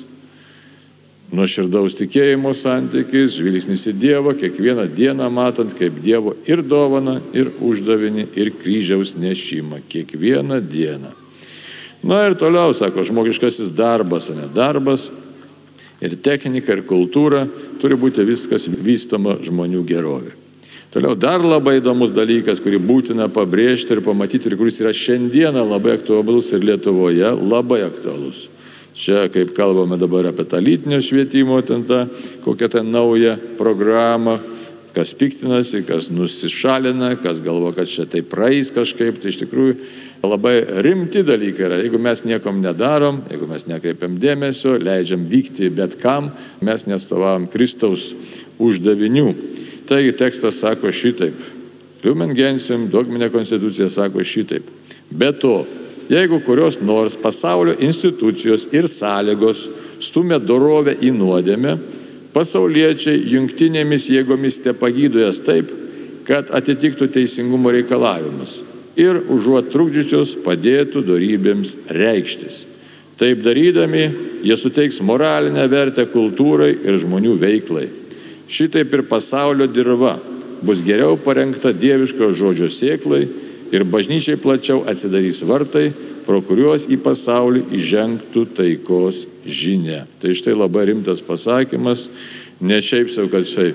nuoširdaus 1.34 1.96
tikėjimo 1.98 2.54
santykis, 2.56 3.38
žvilgsnis 3.40 3.88
į 3.90 3.96
Dievą, 3.98 4.36
kiekvieną 4.38 4.86
dieną 4.94 5.30
matant 5.34 5.74
kaip 5.78 5.98
Dievo 6.04 6.36
ir 6.46 6.62
dovana, 6.62 7.18
ir 7.34 7.50
uždavinį, 7.62 8.28
ir 8.38 8.54
kryžiaus 8.62 9.16
nešimą. 9.18 9.82
Kiekvieną 9.90 10.62
dieną. 10.62 11.13
Na 12.04 12.25
ir 12.28 12.38
toliau, 12.38 12.74
sako, 12.75 13.06
žmogiškasis 13.08 13.74
darbas, 13.74 14.30
ne 14.36 14.50
darbas. 14.52 15.10
Ir 16.04 16.18
technika, 16.20 16.75
ir 16.75 16.84
kultūra 16.84 17.46
turi 17.80 17.96
būti 17.96 18.25
viskas 18.28 18.68
vystoma 18.68 19.38
žmonių 19.42 19.86
gerovė. 19.88 20.34
Toliau 20.94 21.16
dar 21.18 21.42
labai 21.42 21.80
įdomus 21.80 22.12
dalykas, 22.13 22.60
kurį 22.62 22.78
būtina 22.84 23.25
pabrėžti 23.34 23.96
ir 23.96 24.04
pamatyti, 24.06 24.52
ir 24.52 24.60
kuris 24.60 24.78
yra 24.84 24.92
šiandieną 24.94 25.63
labai 25.66 25.96
aktualus 25.98 26.52
ir 26.54 26.62
Lietuvoje 26.62 27.32
labai 27.40 27.82
aktualus. 27.88 28.46
Čia, 28.94 29.26
kaip 29.34 29.56
kalbame 29.58 29.98
dabar 29.98 30.30
apie 30.30 30.46
tą 30.46 30.60
lytinio 30.62 31.02
švietimo, 31.02 31.58
ten 31.66 31.86
tą 31.90 32.06
kokią 32.46 32.70
tą 32.70 32.84
naują 32.86 33.38
programą, 33.58 34.38
kas 34.94 35.14
piktinasi, 35.18 35.82
kas 35.88 36.12
nusišalina, 36.14 37.16
kas 37.18 37.42
galvo, 37.42 37.72
kad 37.74 37.90
čia 37.90 38.06
tai 38.06 38.22
praeis 38.22 38.70
kažkaip, 38.74 39.18
tai 39.18 39.34
iš 39.34 39.40
tikrųjų 39.42 39.76
labai 40.22 40.60
rimti 40.86 41.24
dalykai 41.26 41.66
yra. 41.66 41.80
Jeigu 41.82 41.98
mes 41.98 42.22
niekom 42.30 42.62
nedarom, 42.62 43.24
jeigu 43.32 43.50
mes 43.50 43.66
nekreipiam 43.66 44.20
dėmesio, 44.22 44.78
leidžiam 44.78 45.26
vykti 45.26 45.72
bet 45.74 45.98
kam, 46.02 46.30
mes 46.62 46.86
nestovavom 46.86 47.50
Kristaus 47.50 48.12
uždavinių. 48.62 49.28
Taigi 49.90 50.14
tekstas 50.22 50.62
sako 50.62 50.94
šitaip. 50.94 51.42
Liumen 52.04 52.36
Gensim, 52.38 52.86
dogminė 52.94 53.32
konstitucija 53.34 53.90
sako 53.90 54.22
šitaip. 54.28 54.70
Be 55.10 55.32
to, 55.34 55.64
jeigu 56.10 56.39
kurios 56.43 56.79
nors 56.81 57.15
pasaulio 57.17 57.75
institucijos 57.79 58.67
ir 58.72 58.88
sąlygos 58.88 59.67
stumia 60.03 60.39
dorovę 60.39 60.98
į 61.01 61.13
nuodėmę, 61.15 61.77
pasauliečiai 62.33 63.22
jungtinėmis 63.33 64.10
jėgomis 64.12 64.60
te 64.63 64.74
pagydo 64.74 65.22
jas 65.24 65.39
taip, 65.43 65.72
kad 66.27 66.51
atitiktų 66.55 67.10
teisingumo 67.13 67.72
reikalavimus 67.74 68.62
ir 69.00 69.17
užuot 69.33 69.72
trukdžiusios 69.74 70.36
padėtų 70.45 71.01
darybėms 71.07 71.77
reikštis. 71.89 72.63
Taip 73.17 73.43
darydami, 73.45 74.03
jie 74.45 74.55
suteiks 74.57 75.00
moralinę 75.05 75.65
vertę 75.69 76.05
kultūrai 76.10 76.72
ir 76.75 76.98
žmonių 77.01 77.36
veiklai. 77.41 77.88
Šitaip 78.50 78.93
ir 78.93 79.05
pasaulio 79.10 79.67
dirba 79.69 80.17
bus 80.63 80.81
geriau 80.86 81.17
parengta 81.19 81.74
dieviško 81.74 82.31
žodžio 82.38 82.69
sėklai 82.74 83.24
ir 83.74 83.84
bažnyčiai 83.89 84.38
plačiau 84.38 84.84
atsidarys 84.89 85.42
vartai, 85.50 85.88
pro 86.27 86.39
kuriuos 86.46 86.86
į 86.94 87.00
pasaulį 87.03 87.65
įžengtų 87.74 88.46
taikos 88.58 89.25
žinia. 89.46 90.03
Tai 90.22 90.36
štai 90.38 90.53
labai 90.56 90.88
rimtas 90.92 91.24
pasakymas, 91.25 92.08
ne 92.62 92.77
šiaip 92.80 93.10
savo, 93.12 93.32
kad 93.34 93.50
štai 93.50 93.74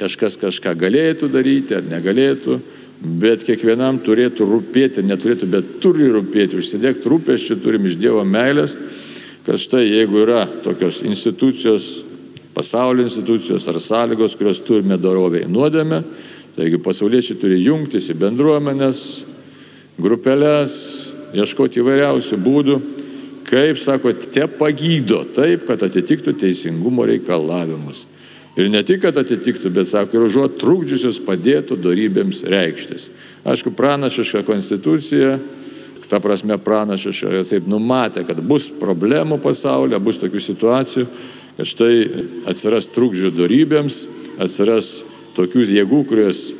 kažkas 0.00 0.38
kažką 0.40 0.74
galėtų 0.80 1.28
daryti 1.30 1.76
ar 1.76 1.84
negalėtų, 1.86 2.58
bet 3.02 3.44
kiekvienam 3.46 4.00
turėtų 4.02 4.46
rūpėti, 4.48 5.04
neturėtų, 5.06 5.48
bet 5.50 5.76
turi 5.82 6.08
rūpėti, 6.10 6.58
užsidėkti 6.58 7.10
rūpeščių 7.10 7.58
turim 7.62 7.86
iš 7.86 7.98
Dievo 8.00 8.24
meilės, 8.26 8.76
kad 9.46 9.58
štai 9.58 9.84
jeigu 9.88 10.22
yra 10.22 10.46
tokios 10.64 11.02
institucijos, 11.06 12.04
pasaulio 12.54 13.06
institucijos 13.06 13.66
ar 13.68 13.80
sąlygos, 13.82 14.36
kurios 14.38 14.60
turime 14.62 14.98
dorovę 15.00 15.42
į 15.44 15.50
nuodėmę, 15.50 16.02
taigi 16.56 16.80
pasauliečiai 16.82 17.38
turi 17.40 17.60
jungtis 17.62 18.10
į 18.12 18.18
bendruomenės, 18.20 19.02
grupelės, 20.02 20.74
ieškoti 21.36 21.80
įvairiausių 21.80 22.38
būdų, 22.42 22.78
kaip, 23.48 23.80
sako, 23.80 24.12
te 24.32 24.46
pagydo 24.48 25.22
taip, 25.36 25.66
kad 25.68 25.82
atitiktų 25.84 26.36
teisingumo 26.40 27.06
reikalavimus. 27.08 28.06
Ir 28.56 28.68
ne 28.68 28.82
tik, 28.84 29.00
kad 29.06 29.16
atitiktų, 29.16 29.72
bet, 29.72 29.88
sako, 29.88 30.18
ir 30.18 30.28
užuot 30.28 30.58
trukdžiusius 30.60 31.22
padėtų 31.24 31.78
darybėms 31.80 32.44
reikštis. 32.52 33.08
Aišku, 33.48 33.72
pranašiška 33.76 34.44
konstitucija, 34.44 35.38
ta 36.12 36.20
prasme 36.20 36.58
pranašiška, 36.60 37.46
taip 37.48 37.68
numatė, 37.70 38.26
kad 38.28 38.40
bus 38.44 38.66
problemų 38.68 39.38
pasaulyje, 39.40 40.00
bus 40.04 40.20
tokių 40.20 40.42
situacijų, 40.44 41.06
kad 41.56 41.68
štai 41.70 41.94
atsiras 42.52 42.90
trukdžių 42.92 43.30
darybėms, 43.38 44.02
atsiras 44.44 44.98
tokių 45.36 45.66
jėgų, 45.78 46.04
kurios 46.10 46.50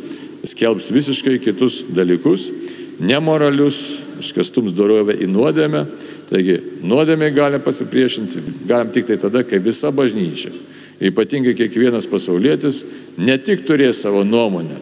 skelbs 0.49 0.91
visiškai 0.95 1.39
kitus 1.43 1.83
dalykus, 1.93 2.49
nemoralius, 3.03 3.85
iškastums 4.23 4.75
dorovę 4.77 5.17
į 5.21 5.29
nuodėmę. 5.31 5.87
Taigi, 6.33 6.59
nuodėmė 6.87 7.29
gali 7.37 7.59
pasipriešinti, 7.61 8.41
galim 8.69 8.93
tik 8.95 9.11
tai 9.11 9.19
tada, 9.21 9.43
kai 9.45 9.61
visa 9.61 9.91
bažnyčia 9.93 10.55
ypatingai 11.03 11.55
kiekvienas 11.59 12.07
pasaulietis, 12.11 12.83
ne 13.19 13.35
tik 13.43 13.65
turės 13.67 14.03
savo 14.05 14.23
nuomonę, 14.27 14.79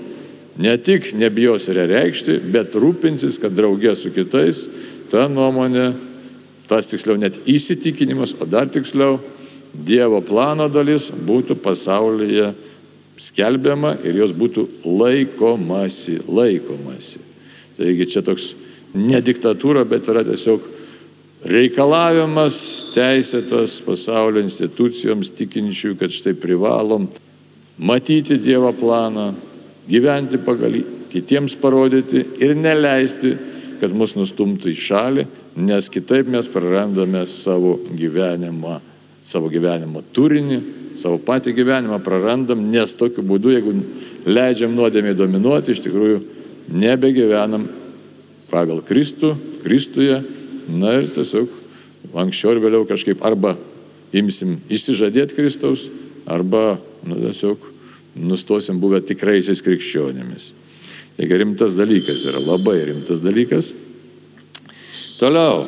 ne 0.60 0.76
tik 0.76 1.12
nebijos 1.16 1.68
ją 1.70 1.86
reikšti, 1.88 2.40
bet 2.52 2.76
rūpinsis, 2.76 3.40
kad 3.40 3.54
draugė 3.56 3.94
su 3.96 4.12
kitais 4.12 4.66
ta 5.10 5.26
nuomonė, 5.32 5.92
tas 6.68 6.90
tiksliau 6.90 7.18
net 7.18 7.40
įsitikinimas, 7.48 8.36
o 8.38 8.48
dar 8.48 8.70
tiksliau 8.70 9.20
Dievo 9.70 10.18
plano 10.26 10.64
dalis 10.66 11.12
būtų 11.14 11.54
pasaulyje 11.62 12.48
skelbiama 13.20 13.96
ir 14.04 14.16
jos 14.22 14.32
būtų 14.36 14.66
laikomasi, 14.84 16.20
laikomasi. 16.28 17.20
Taigi 17.76 18.08
čia 18.08 18.22
toks 18.24 18.54
ne 18.96 19.20
diktatūra, 19.24 19.84
bet 19.88 20.08
yra 20.10 20.24
tiesiog 20.26 20.64
reikalavimas 21.50 22.56
teisėtas 22.94 23.78
pasaulio 23.84 24.42
institucijoms 24.44 25.32
tikinčių, 25.36 25.94
kad 26.00 26.12
štai 26.12 26.34
privalom 26.36 27.08
matyti 27.80 28.36
Dievo 28.40 28.72
planą, 28.76 29.30
gyventi 29.88 30.40
pagal 30.44 30.76
jį, 30.76 30.84
kitiems 31.10 31.56
parodyti 31.60 32.22
ir 32.40 32.54
neleisti, 32.56 33.34
kad 33.80 33.94
mus 33.96 34.12
nustumtų 34.16 34.68
į 34.70 34.76
šalį, 34.76 35.24
nes 35.64 35.88
kitaip 35.92 36.28
mes 36.28 36.48
prarandame 36.52 37.24
savo 37.28 37.78
gyvenimą, 37.96 38.76
savo 39.24 39.48
gyvenimo 39.52 40.04
turinį, 40.12 40.60
savo 40.98 41.20
patį 41.22 41.54
gyvenimą 41.58 42.00
prarandam, 42.04 42.64
nes 42.72 42.96
tokiu 42.98 43.22
būdu, 43.26 43.54
jeigu 43.54 43.76
leidžiam 44.26 44.74
nuodėmė 44.74 45.14
dominuoti, 45.18 45.74
iš 45.74 45.84
tikrųjų 45.86 46.20
nebegyvenam 46.70 47.68
pagal 48.50 48.82
Kristų, 48.86 49.36
Kristuje 49.62 50.18
Na 50.70 50.94
ir 50.98 51.08
tiesiog 51.14 51.50
anksčiau 52.14 52.54
ir 52.54 52.62
vėliau 52.62 52.86
kažkaip 52.88 53.22
arba 53.26 53.56
imsim 54.16 54.58
išsižadėti 54.70 55.36
Kristaus, 55.36 55.88
arba 56.30 56.78
nu, 57.06 57.16
tiesiog 57.18 57.64
nustosim 58.20 58.80
buvę 58.82 59.00
tikraisiais 59.06 59.62
krikščionėmis. 59.64 60.50
Taigi 61.18 61.38
rimtas 61.40 61.76
dalykas 61.78 62.24
yra, 62.28 62.40
labai 62.42 62.78
rimtas 62.88 63.22
dalykas. 63.22 63.72
Toliau, 65.20 65.66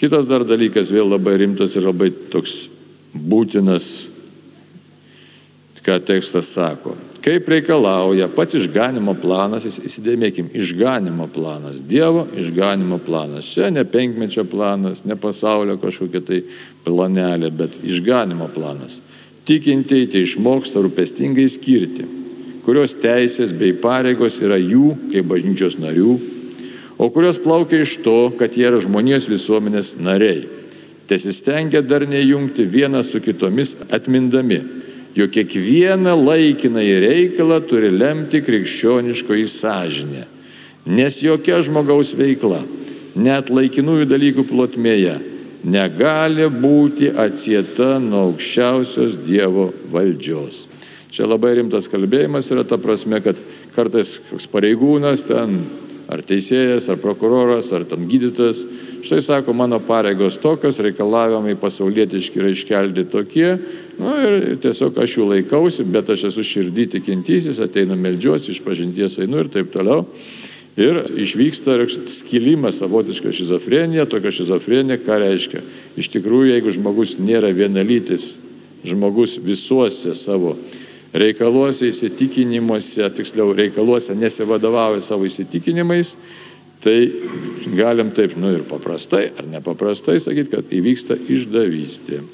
kitas 0.00 0.28
dar 0.30 0.46
dalykas 0.46 0.92
vėl 0.94 1.10
labai 1.10 1.36
rimtas 1.42 1.76
ir 1.76 1.86
labai 1.86 2.10
toks 2.32 2.68
būtinas, 3.14 4.08
ką 5.84 5.98
tekstas 6.00 6.48
sako. 6.54 6.96
Kaip 7.24 7.48
reikalauja 7.48 8.26
pats 8.28 8.56
išganimo 8.58 9.14
planas, 9.16 9.64
įsidėmėkim, 9.64 10.50
išganimo 10.52 11.24
planas, 11.32 11.78
Dievo 11.80 12.26
išganimo 12.36 12.98
planas. 13.00 13.48
Čia 13.48 13.70
ne 13.72 13.84
penkmečio 13.88 14.44
planas, 14.44 15.06
ne 15.08 15.16
pasaulio 15.16 15.78
kažkokia 15.80 16.20
tai 16.20 16.42
planelė, 16.84 17.48
bet 17.48 17.78
išganimo 17.80 18.50
planas. 18.52 19.00
Tikintieji 19.48 20.10
tai 20.12 20.24
išmoksta 20.24 20.84
rūpestingai 20.84 21.48
skirti, 21.52 22.04
kurios 22.64 22.96
teisės 23.00 23.56
bei 23.56 23.72
pareigos 23.76 24.36
yra 24.44 24.60
jų 24.60 24.92
kaip 25.12 25.28
bažnyčios 25.32 25.80
narių, 25.80 26.18
o 27.00 27.08
kurios 27.12 27.40
plaukia 27.40 27.80
iš 27.84 27.98
to, 28.04 28.18
kad 28.36 28.52
jie 28.56 28.68
yra 28.68 28.84
žmonijos 28.84 29.32
visuomenės 29.32 29.96
nariai. 29.96 30.44
Tesistengia 31.08 31.80
dar 31.84 32.04
nejungti 32.08 32.68
vieną 32.68 33.00
su 33.04 33.20
kitomis 33.20 33.76
atmindami 33.92 34.83
jog 35.14 35.30
kiekvieną 35.34 36.14
laikinąjį 36.26 36.94
reikalą 37.04 37.60
turi 37.68 37.90
lemti 37.94 38.42
krikščioniškoji 38.44 39.46
sąžinė. 39.50 40.24
Nes 40.84 41.20
jokia 41.22 41.60
žmogaus 41.64 42.12
veikla, 42.18 42.64
net 43.16 43.48
laikinųjų 43.48 44.08
dalykų 44.10 44.44
plotmėje, 44.50 45.14
negali 45.64 46.48
būti 46.50 47.08
atsieta 47.08 47.96
nuo 48.02 48.28
aukščiausios 48.30 49.16
Dievo 49.24 49.70
valdžios. 49.92 50.66
Čia 51.14 51.28
labai 51.30 51.54
rimtas 51.60 51.86
kalbėjimas 51.88 52.50
yra 52.50 52.66
ta 52.66 52.76
prasme, 52.82 53.20
kad 53.22 53.38
kartais 53.76 54.18
koks 54.28 54.48
pareigūnas 54.50 55.22
ten 55.28 55.62
ar 56.08 56.22
teisėjas, 56.26 56.88
ar 56.92 56.98
prokuroras, 57.00 57.70
ar 57.76 57.86
ten 57.88 58.04
gydytojas. 58.08 58.64
Štai 59.04 59.20
sako, 59.24 59.54
mano 59.56 59.80
pareigos 59.84 60.38
tokios, 60.40 60.80
reikalavimai 60.84 61.56
pasaulietiški 61.60 62.40
yra 62.40 62.52
iškelti 62.52 63.06
tokie. 63.12 63.50
Nu, 63.98 64.14
ir 64.20 64.56
tiesiog 64.62 64.98
aš 65.00 65.18
jų 65.18 65.28
laikausi, 65.32 65.86
bet 65.88 66.10
aš 66.14 66.28
esu 66.30 66.44
širdį 66.46 66.88
tikintysis, 66.96 67.60
ateinu 67.64 67.98
meldžiuosi, 68.00 68.52
iš 68.52 68.62
pažinties 68.64 69.20
einu 69.24 69.44
ir 69.44 69.52
taip 69.52 69.72
toliau. 69.74 70.04
Ir 70.74 71.04
išvyksta 71.22 71.76
skilimas, 72.10 72.80
savotiška 72.80 73.30
šizofrenija, 73.30 74.08
tokia 74.10 74.32
šizofrenija, 74.34 74.98
ką 75.06 75.20
reiškia. 75.22 75.62
Iš 76.00 76.08
tikrųjų, 76.16 76.50
jeigu 76.50 76.72
žmogus 76.74 77.14
nėra 77.22 77.52
vienalytis, 77.54 78.40
žmogus 78.84 79.38
visuose 79.38 80.16
savo 80.18 80.56
reikaluose, 81.14 81.88
įsitikinimuose, 81.88 83.06
tiksliau 83.14 83.54
reikaluose 83.54 84.16
nesivadovauja 84.18 85.02
savo 85.04 85.28
įsitikinimais, 85.28 86.16
tai 86.84 86.98
galim 87.76 88.10
taip, 88.14 88.34
nu 88.36 88.50
ir 88.52 88.64
paprastai 88.68 89.28
ar 89.32 89.46
nepaprastai 89.48 90.18
sakyti, 90.20 90.56
kad 90.56 90.74
įvyksta 90.74 91.16
išdavystė. 91.16 92.24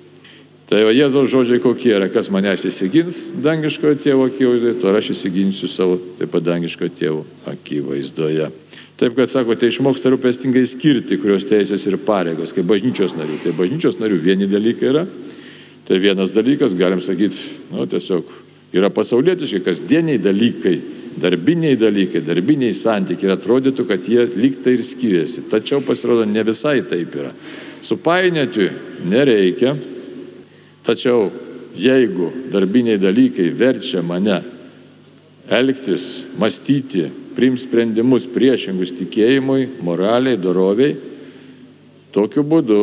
Tai 0.71 0.85
o 0.87 0.90
Jėzaus 0.95 1.27
žodžiai 1.33 1.59
kokie 1.62 1.90
yra, 1.97 2.07
kas 2.14 2.29
manęs 2.31 2.62
įsigins 2.69 3.33
dangiškojo 3.43 3.97
tėvo 4.05 4.29
akivaizdoje, 4.31 4.77
to 4.79 4.93
aš 4.95 5.12
įsiginsiu 5.16 5.66
savo 5.71 5.97
taip 6.19 6.31
pat 6.31 6.45
dangiškojo 6.47 6.93
tėvo 6.95 7.25
akivaizdoje. 7.51 8.47
Taip, 9.01 9.16
kad 9.16 9.33
sako, 9.33 9.57
tai 9.59 9.71
išmoksta 9.73 10.12
rūpestingai 10.12 10.62
skirti, 10.69 11.16
kurios 11.19 11.47
teisės 11.49 11.87
ir 11.88 11.97
pareigos, 12.05 12.53
kaip 12.55 12.69
bažnyčios 12.69 13.16
narių. 13.16 13.40
Tai 13.43 13.55
bažnyčios 13.57 13.97
narių 13.99 14.19
vieni 14.23 14.47
dalykai 14.51 14.90
yra. 14.93 15.07
Tai 15.88 15.99
vienas 15.99 16.31
dalykas, 16.31 16.77
galim 16.79 17.01
sakyti, 17.03 17.40
nu, 17.73 17.88
tiesiog 17.90 18.29
Yra 18.71 18.91
pasaulietiški 18.95 19.65
kasdieniai 19.67 20.21
dalykai, 20.23 20.77
darbiniai 21.21 21.79
dalykai, 21.79 22.23
darbiniai 22.23 22.75
santykiai 22.77 23.31
ir 23.31 23.35
atrodytų, 23.35 23.87
kad 23.89 24.07
jie 24.07 24.29
lygtai 24.31 24.77
ir 24.77 24.85
skiriasi. 24.87 25.49
Tačiau 25.51 25.83
pasirodo, 25.83 26.27
ne 26.29 26.45
visai 26.47 26.79
taip 26.87 27.17
yra. 27.19 27.33
Supainioti 27.83 28.69
nereikia, 29.11 29.75
tačiau 30.87 31.31
jeigu 31.75 32.31
darbiniai 32.53 33.01
dalykai 33.01 33.49
verčia 33.57 34.05
mane 34.07 34.39
elgtis, 35.51 36.27
mąstyti, 36.39 37.09
priimti 37.35 37.65
sprendimus 37.65 38.29
priešingus 38.31 38.95
tikėjimui, 39.01 39.67
moraliai, 39.83 40.39
doroviai, 40.39 40.95
tokiu 42.15 42.45
būdu, 42.47 42.83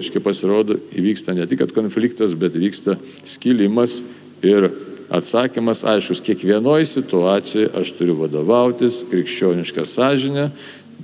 aiškiai 0.00 0.24
pasirodo, 0.24 0.78
įvyksta 0.96 1.36
ne 1.36 1.44
tik 1.48 1.66
konfliktas, 1.76 2.32
bet 2.36 2.56
vyksta 2.56 2.96
skilimas 3.24 4.00
ir 4.44 4.70
atsakymas 5.10 5.84
aiškus, 5.86 6.22
kiekvienoje 6.26 6.88
situacijoje 6.90 7.72
aš 7.78 7.92
turiu 7.98 8.16
vadovautis 8.20 9.02
krikščionišką 9.10 9.84
sąžinę 9.86 10.50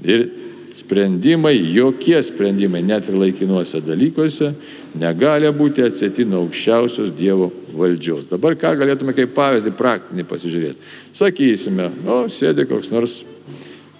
ir 0.02 0.28
sprendimai, 0.72 1.56
jokie 1.74 2.22
sprendimai, 2.24 2.82
net 2.82 3.08
ir 3.08 3.18
laikinuose 3.20 3.82
dalykuose, 3.84 4.52
negali 4.98 5.50
būti 5.52 5.84
atsėti 5.84 6.24
nuo 6.28 6.46
aukščiausios 6.46 7.12
Dievo 7.16 7.50
valdžios. 7.76 8.30
Dabar 8.30 8.56
ką 8.58 8.72
galėtume 8.80 9.14
kaip 9.16 9.34
pavyzdį 9.36 9.74
praktinį 9.76 10.26
pasižiūrėti. 10.28 10.90
Sakysime, 11.16 11.90
o 12.08 12.24
sėdi 12.32 12.66
koks 12.70 12.90
nors 12.92 13.20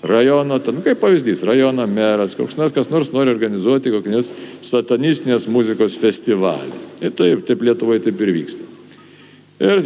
rajono, 0.03 0.59
ten, 0.65 0.81
nu, 0.81 0.85
kaip 0.85 1.01
pavyzdys, 1.03 1.45
rajono 1.47 1.87
meras, 1.87 2.37
koks 2.39 2.59
nors, 2.59 2.75
kas 2.75 2.91
nors 2.91 3.13
nori 3.15 3.33
organizuoti 3.33 3.93
kokį 3.93 4.17
nors 4.17 4.33
satanistinės 4.65 5.49
muzikos 5.53 5.99
festivalį. 6.01 6.81
Ir 7.03 7.17
taip, 7.19 7.47
taip 7.49 7.69
Lietuvoje 7.69 8.09
taip 8.09 8.21
ir 8.25 8.35
vyksta. 8.41 8.72
Ir 9.63 9.83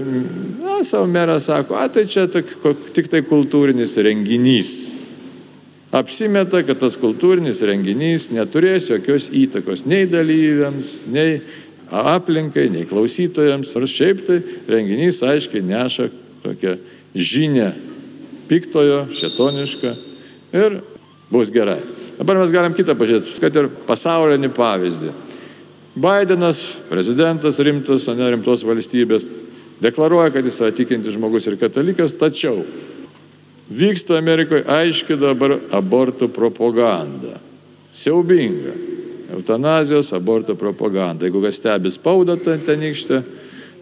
na, 0.63 0.81
savo 0.85 1.07
meras 1.07 1.51
sako, 1.51 1.77
a 1.77 1.89
tai 1.93 2.07
čia 2.09 2.25
tik, 2.33 2.49
tik 2.97 3.11
tai 3.13 3.21
kultūrinis 3.27 3.97
renginys. 4.01 4.71
Apsimeta, 5.93 6.63
kad 6.65 6.81
tas 6.81 6.97
kultūrinis 7.01 7.61
renginys 7.69 8.31
neturės 8.33 8.89
jokios 8.89 9.29
įtakos 9.37 9.85
nei 9.89 10.09
dalyviams, 10.09 10.97
nei 11.13 11.43
aplinkai, 11.93 12.71
nei 12.73 12.89
klausytojams. 12.89 13.75
Ar 13.77 13.87
šiaip 13.91 14.25
tai 14.27 14.41
renginys 14.71 15.21
aiškiai 15.25 15.65
neša 15.65 16.09
tokią 16.47 16.77
žinę 17.15 17.71
piktojo, 18.49 19.07
šetonišką 19.13 19.95
ir 20.57 20.81
bus 21.31 21.53
gerai. 21.53 21.83
Dabar 22.17 22.41
mes 22.41 22.53
galim 22.55 22.75
kitą 22.77 22.97
pažiūrėti, 22.97 23.41
kad 23.43 23.57
ir 23.61 23.69
pasaulinį 23.89 24.53
pavyzdį. 24.57 25.13
Bidenas, 25.97 26.61
prezidentas 26.91 27.59
rimtas, 27.65 28.07
ne 28.13 28.29
rimtos 28.33 28.65
valstybės, 28.69 29.25
deklaruoja, 29.83 30.33
kad 30.35 30.47
jis 30.47 30.61
yra 30.61 30.75
tikintis 30.75 31.17
žmogus 31.17 31.47
ir 31.47 31.59
katalikas, 31.61 32.15
tačiau 32.17 32.63
vyksta 33.71 34.19
Amerikoje 34.19 34.65
aiški 34.71 35.19
dabar 35.21 35.59
abortų 35.75 36.31
propaganda. 36.33 37.41
Siaubinga. 37.97 38.75
Eutanazijos, 39.37 40.13
abortų 40.15 40.55
propaganda. 40.59 41.27
Jeigu 41.27 41.43
kas 41.43 41.59
stebi 41.59 41.91
spaudą 41.91 42.37
tenykštę, 42.39 43.23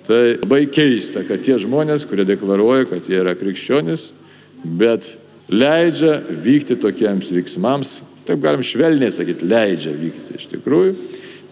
tai 0.06 0.22
labai 0.38 0.64
keista, 0.72 1.24
kad 1.28 1.42
tie 1.44 1.58
žmonės, 1.60 2.06
kurie 2.08 2.24
deklaruoja, 2.28 2.88
kad 2.88 3.08
jie 3.08 3.20
yra 3.20 3.34
krikščionis, 3.36 4.10
bet 4.64 5.14
leidžia 5.52 6.18
vykti 6.44 6.78
tokiems 6.80 7.28
veiksmams, 7.34 7.98
taip 8.24 8.40
galim 8.40 8.64
švelniai 8.64 9.12
sakyti, 9.12 9.48
leidžia 9.48 9.92
vykti 9.96 10.38
iš 10.38 10.48
tikrųjų, 10.54 10.96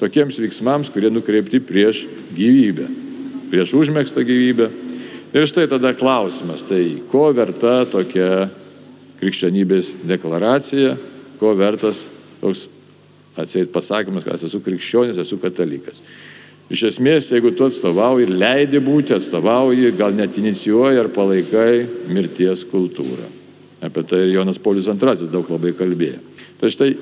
tokiems 0.01 0.41
veiksmams, 0.41 0.91
kurie 0.93 1.13
nukreipti 1.13 1.61
prieš 1.65 2.07
gyvybę, 2.37 2.89
prieš 3.53 3.75
užmėgstą 3.77 4.25
gyvybę. 4.25 4.71
Ir 5.33 5.49
štai 5.49 5.69
tada 5.69 5.93
klausimas, 5.97 6.65
tai 6.65 7.03
ko 7.09 7.29
verta 7.37 7.83
tokia 7.89 8.49
krikščionybės 9.21 9.95
deklaracija, 10.09 10.97
ko 11.41 11.53
vertas 11.57 12.09
toks 12.41 12.67
atseit 13.39 13.73
pasakymas, 13.73 14.27
kad 14.27 14.41
esu 14.41 14.61
krikščionis, 14.65 15.21
esu 15.21 15.39
katalikas. 15.41 16.03
Iš 16.73 16.87
esmės, 16.89 17.29
jeigu 17.33 17.53
tu 17.57 17.67
atstovauji 17.69 18.29
leidi 18.33 18.81
būti, 18.81 19.15
atstovauji, 19.17 19.93
gal 19.97 20.15
net 20.17 20.37
inicijuoji 20.41 21.01
ar 21.01 21.09
palaikai 21.13 21.73
mirties 22.09 22.65
kultūrą. 22.69 23.29
Apie 23.83 24.05
tai 24.09 24.23
ir 24.25 24.37
Jonas 24.37 24.61
Paulius 24.63 24.89
II 24.89 25.29
daug 25.33 25.49
labai 25.53 25.73
kalbėjo. 25.77 26.21
Tai 26.61 26.71
štai 26.73 26.93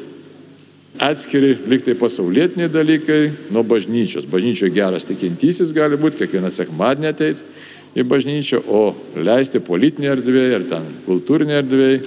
atskiri 0.99 1.55
liktai 1.69 1.95
pasaulietiniai 1.95 2.69
dalykai 2.73 3.21
nuo 3.51 3.63
bažnyčios. 3.63 4.27
Bažnyčioje 4.31 4.73
geras 4.75 5.07
tikintysis 5.09 5.75
gali 5.77 5.99
būti, 6.01 6.23
kiekvieną 6.23 6.51
sekmadienį 6.55 7.11
ateiti 7.11 7.47
į 7.97 8.07
bažnyčią, 8.07 8.63
o 8.67 8.95
leisti 9.17 9.63
politinė 9.63 10.15
erdvėje 10.17 10.57
ir 10.59 10.67
ten 10.71 10.89
kultūrinė 11.07 11.61
erdvėje 11.63 12.01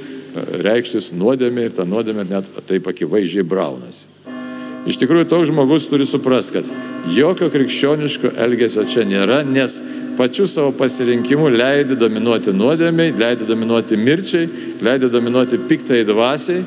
reikštis 0.65 1.12
nuodėmė 1.13 1.67
ir 1.67 1.78
ta 1.78 1.86
nuodėmė 1.86 2.26
net 2.30 2.50
taip 2.67 2.88
akivaizdžiai 2.89 3.46
braunasi. 3.46 4.08
Iš 4.89 4.98
tikrųjų, 5.00 5.30
toks 5.32 5.48
žmogus 5.48 5.86
turi 5.88 6.04
suprasti, 6.08 6.58
kad 6.58 7.13
jokio 7.15 7.48
krikščioniško 7.54 8.34
elgesio 8.43 8.84
čia 8.89 9.06
nėra, 9.08 9.39
nes 9.48 9.78
pačiu 10.17 10.43
savo 10.50 10.74
pasirinkimu 10.76 11.48
leidai 11.54 11.96
dominuoti 11.96 12.52
nuodėmiai, 12.52 13.13
leidai 13.15 13.48
dominuoti 13.48 14.00
mirčiai, 14.00 14.50
leidai 14.84 15.08
dominuoti 15.13 15.62
piktai 15.69 16.02
dvasiai 16.08 16.65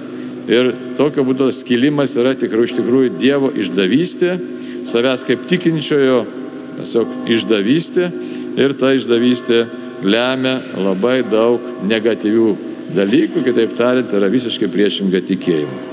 ir 0.48 0.70
tokio 0.98 1.24
būdo 1.26 1.48
skilimas 1.54 2.14
yra 2.18 2.34
tikrųjų, 2.38 2.68
iš 2.70 2.76
tikrųjų 2.78 3.14
Dievo 3.20 3.50
išdavystė, 3.54 4.36
savęs 4.86 5.26
kaip 5.26 5.46
tikinčiojo 5.50 6.20
tiesiog 6.76 7.18
išdavystė 7.32 8.08
ir 8.60 8.76
ta 8.78 8.92
išdavystė 8.96 9.64
lemia 10.06 10.60
labai 10.76 11.20
daug 11.26 11.64
negatyvių 11.88 12.48
dalykų, 12.94 13.42
kitaip 13.48 13.74
tariant, 13.78 14.12
yra 14.14 14.30
visiškai 14.30 14.68
priešinga 14.70 15.22
tikėjimui. 15.26 15.84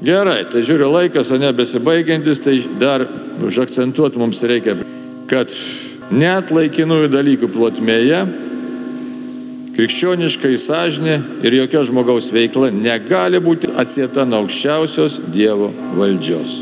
Gerai, 0.00 0.46
tai 0.48 0.62
žiūriu 0.64 0.88
laikas, 0.88 1.28
o 1.28 1.36
ne 1.38 1.50
besibaigiantis, 1.52 2.40
tai 2.40 2.56
dar 2.80 3.04
užakcentuoti 3.44 4.20
mums 4.20 4.40
reikia, 4.48 4.78
kad 5.28 5.52
net 6.10 6.48
laikinųjų 6.54 7.10
dalykų 7.12 7.50
plotmėje 7.52 8.22
krikščioniškai 9.76 10.56
sąžinė 10.60 11.16
ir 11.46 11.56
jokia 11.62 11.84
žmogaus 11.88 12.30
veikla 12.34 12.72
negali 12.74 13.40
būti 13.42 13.70
atsieta 13.80 14.26
nuo 14.28 14.44
aukščiausios 14.44 15.20
Dievo 15.34 15.70
valdžios. 15.98 16.60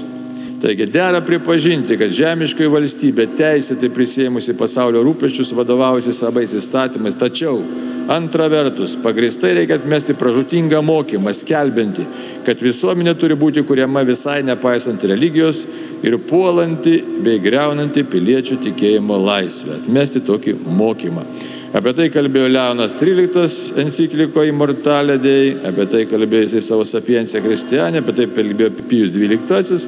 Taigi 0.63 0.89
dera 0.91 1.21
pripažinti, 1.23 1.95
kad 2.01 2.11
žemiškoji 2.11 2.71
valstybė 2.73 3.29
teisėtai 3.39 3.93
prisėmusi 3.95 4.57
pasaulio 4.59 5.05
rūpeščius 5.07 5.55
vadovaujasi 5.55 6.17
savais 6.17 6.57
įstatymais, 6.59 7.19
tačiau 7.21 7.63
Antra 8.09 8.47
vertus, 8.49 8.95
pagristai 8.97 9.51
reikia 9.53 9.77
atmesti 9.77 10.15
pražutingą 10.17 10.79
mokymą, 10.81 11.29
skelbinti, 11.37 12.07
kad 12.47 12.63
visuomenė 12.65 13.13
turi 13.21 13.37
būti 13.37 13.61
kuriama 13.69 14.01
visai 14.09 14.39
nepaisant 14.49 15.05
religijos 15.11 15.67
ir 16.01 16.17
puolanti 16.31 17.03
bei 17.21 17.37
greunanti 17.45 18.07
piliečių 18.09 18.57
tikėjimo 18.65 19.19
laisvę. 19.27 19.83
Atmesti 19.83 20.25
tokį 20.25 20.57
mokymą. 20.81 21.27
Apie 21.69 21.93
tai 21.93 22.07
kalbėjo 22.09 22.49
Leonas 22.49 22.95
XIII 22.97 23.83
enciklikoje 23.83 24.49
Immortalė 24.49 25.19
Dei, 25.21 25.51
apie 25.69 25.85
tai 25.93 26.07
kalbėjo 26.09 26.47
jisai 26.47 26.63
savo 26.65 26.87
sapienciją 26.89 27.43
Kristianė, 27.45 28.01
apie 28.01 28.15
tai 28.17 28.27
kalbėjo 28.33 28.71
Pijus 28.89 29.13
XII 29.13 29.83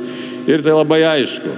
ir 0.53 0.61
tai 0.67 0.77
labai 0.77 1.01
aišku, 1.09 1.55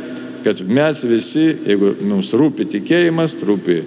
kad 0.47 0.63
mes 0.63 1.03
visi, 1.11 1.49
jeigu 1.67 1.97
mums 2.07 2.31
rūpi 2.39 2.69
tikėjimas, 2.71 3.35
rūpi 3.43 3.81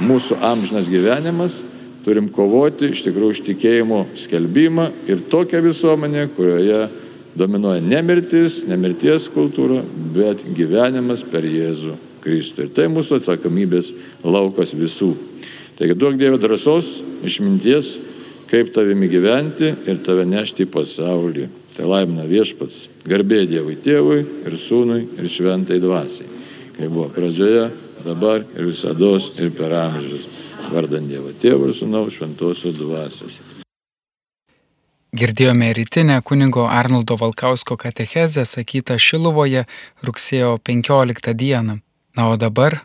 mūsų 0.00 0.40
amžinas 0.48 0.88
gyvenimas, 0.88 1.60
turim 2.06 2.32
kovoti 2.32 2.94
iš 2.94 3.04
tikrųjų 3.10 3.36
už 3.36 3.46
tikėjimo 3.52 4.04
skelbimą 4.16 4.88
ir 5.12 5.26
tokią 5.28 5.60
visuomenę, 5.68 6.30
kurioje 6.40 6.86
dominuoja 7.36 7.84
ne 7.84 8.00
mirtis, 8.00 8.62
ne 8.64 8.80
mirties 8.80 9.28
kultūra, 9.36 9.84
bet 10.16 10.48
gyvenimas 10.56 11.20
per 11.28 11.44
Jėzų 11.44 12.06
Kristų. 12.22 12.66
Ir 12.66 12.72
tai 12.76 12.88
mūsų 12.92 13.20
atsakomybės 13.20 13.92
laukas 14.24 14.74
visų. 14.76 15.14
Taigi 15.78 15.96
duok 15.96 16.18
Dievo 16.20 16.40
drąsos, 16.40 16.98
išminties, 17.24 17.94
kaip 18.50 18.72
tavimi 18.74 19.08
gyventi 19.08 19.70
ir 19.88 20.02
tave 20.04 20.26
nešti 20.28 20.66
į 20.66 20.72
pasaulį. 20.74 21.46
Tai 21.76 21.86
laimina 21.88 22.26
viešpats, 22.28 22.88
garbė 23.08 23.44
Dievui 23.48 23.78
Tėvui 23.80 24.18
ir 24.44 24.56
Sūnui 24.58 25.06
ir 25.16 25.30
Šventai 25.30 25.78
Dvasiai. 25.80 26.28
Kaip 26.76 26.90
buvo 26.90 27.06
pradžioje, 27.14 27.70
dabar 28.04 28.44
ir 28.44 28.68
visada 28.68 29.14
ir 29.40 29.54
per 29.56 29.72
amžius. 29.78 30.42
Vardant 30.70 31.08
Dievo 31.08 31.32
Tėvų 31.32 31.70
ir 31.70 31.78
Sūnaus 31.78 32.18
Šventosios 32.18 32.76
Dvasios. 32.76 33.40
Girdėjome 35.10 35.72
rytinę 35.74 36.20
kunigo 36.22 36.68
Arnoldo 36.70 37.16
Valkausko 37.18 37.74
katechezę 37.76 38.44
sakytą 38.46 38.94
Šiluvoje 38.94 39.64
rugsėjo 40.06 40.58
15 40.62 41.34
dieną. 41.34 41.80
Na 42.16 42.28
o 42.28 42.36
dabar 42.36 42.80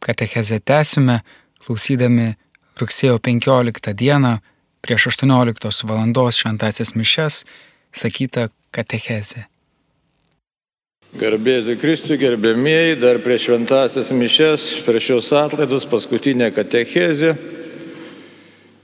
katechezę 0.00 0.60
tęsime, 0.60 1.20
klausydami 1.58 2.34
rugsėjo 2.80 3.18
15 3.18 3.94
dieną 3.94 4.38
prieš 4.80 5.06
18 5.06 5.84
val. 5.84 6.32
šventasias 6.32 6.94
mišes 6.94 7.44
sakytą 7.92 8.48
katechezę. 8.70 9.44
Garbėsiu 11.18 11.78
Kristui, 11.80 12.18
gerbėmieji, 12.20 12.98
dar 13.00 13.18
prieš 13.24 13.48
šventasias 13.48 14.10
mišes, 14.12 14.66
prieš 14.84 15.06
šios 15.08 15.30
atlaidus, 15.32 15.86
paskutinė 15.88 16.50
katechezė. 16.52 17.32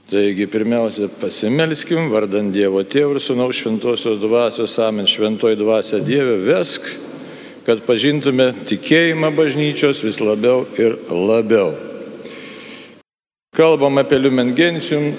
Taigi 0.09 0.47
pirmiausia, 0.49 1.07
pasimelskim, 1.21 2.09
vardant 2.09 2.51
Dievo 2.53 2.81
Tėvų 2.81 3.15
ir 3.15 3.21
Sūnaus 3.21 3.61
šventosios 3.61 4.17
dvasios, 4.21 4.73
amen 4.81 5.05
šventoji 5.09 5.57
dvasia 5.61 6.01
Dieve, 6.01 6.39
vesk, 6.49 6.89
kad 7.65 7.81
pažintume 7.87 8.51
tikėjimą 8.69 9.31
bažnyčios 9.33 10.03
vis 10.05 10.21
labiau 10.21 10.67
ir 10.77 10.99
labiau. 11.09 11.73
Kalbam 13.55 13.97
apie 13.97 14.19
Lumengensium, 14.19 15.13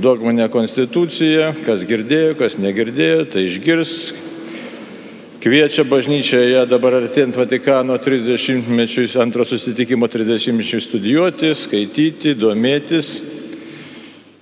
dogminę 0.00 0.48
konstituciją, 0.50 1.52
kas 1.66 1.84
girdėjo, 1.86 2.34
kas 2.38 2.56
negirdėjo, 2.58 3.26
tai 3.30 3.44
išgirs, 3.46 3.92
kviečia 5.44 5.84
bažnyčioje 5.86 6.64
dabar 6.66 6.98
artėjant 7.02 7.36
Vatikano 7.38 7.98
30-mečiui, 8.00 9.06
antro 9.22 9.46
susitikimo 9.46 10.08
30-mečiui 10.10 10.82
studijuoti, 10.82 11.52
skaityti, 11.60 12.34
domėtis. 12.40 13.18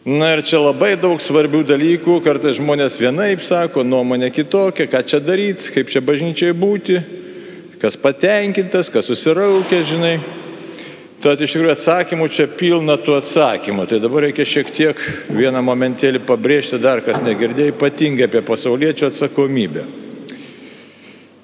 Na 0.07 0.33
ir 0.35 0.41
čia 0.47 0.63
labai 0.63 0.95
daug 0.99 1.21
svarbių 1.23 1.67
dalykų, 1.67 2.23
kartais 2.25 2.57
žmonės 2.57 2.97
vienaip 2.99 3.43
sako, 3.45 3.85
nuomonė 3.87 4.33
kitokia, 4.35 4.89
ką 4.91 5.03
čia 5.07 5.21
daryti, 5.23 5.75
kaip 5.75 5.93
čia 5.93 6.01
bažnyčiai 6.03 6.55
būti, 6.57 7.03
kas 7.83 7.99
patenkintas, 7.99 8.91
kas 8.95 9.11
susiraukė, 9.11 9.83
žinai. 9.89 10.15
Tad 11.23 11.39
iš 11.43 11.55
tikrųjų 11.55 11.71
atsakymų 11.77 12.27
čia 12.35 12.49
pilna 12.51 12.97
tų 12.99 13.17
atsakymų. 13.21 13.87
Tai 13.91 13.99
dabar 14.03 14.25
reikia 14.27 14.47
šiek 14.47 14.71
tiek 14.75 15.03
vieną 15.31 15.61
momentėlį 15.63 16.23
pabrėžti 16.27 16.81
dar, 16.83 17.03
kas 17.07 17.21
negirdėjo, 17.23 17.75
ypatingai 17.77 18.27
apie 18.27 18.43
pasaulietčio 18.47 19.13
atsakomybę. 19.13 19.85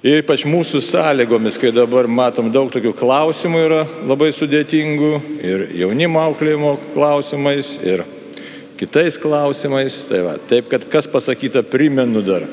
Ir 0.02 0.20
ypač 0.22 0.44
mūsų 0.46 0.78
sąlygomis, 0.82 1.58
kai 1.58 1.70
dabar 1.74 2.06
matom 2.10 2.52
daug 2.54 2.70
tokių 2.74 2.92
klausimų 2.98 3.62
yra 3.66 3.80
labai 4.06 4.32
sudėtingų 4.34 5.12
ir 5.42 5.64
jaunimo 5.80 6.22
auklėjimo 6.22 6.76
klausimais, 6.94 7.72
ir 7.82 8.04
kitais 8.78 9.18
klausimais. 9.18 10.00
Tai 10.10 10.24
va, 10.26 10.34
taip, 10.50 10.70
kad 10.70 10.86
kas 10.90 11.10
pasakyta, 11.10 11.64
primenu 11.66 12.22
dar. 12.26 12.46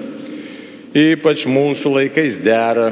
Ypač 0.94 1.46
mūsų 1.50 1.98
laikais 2.00 2.38
dera 2.42 2.92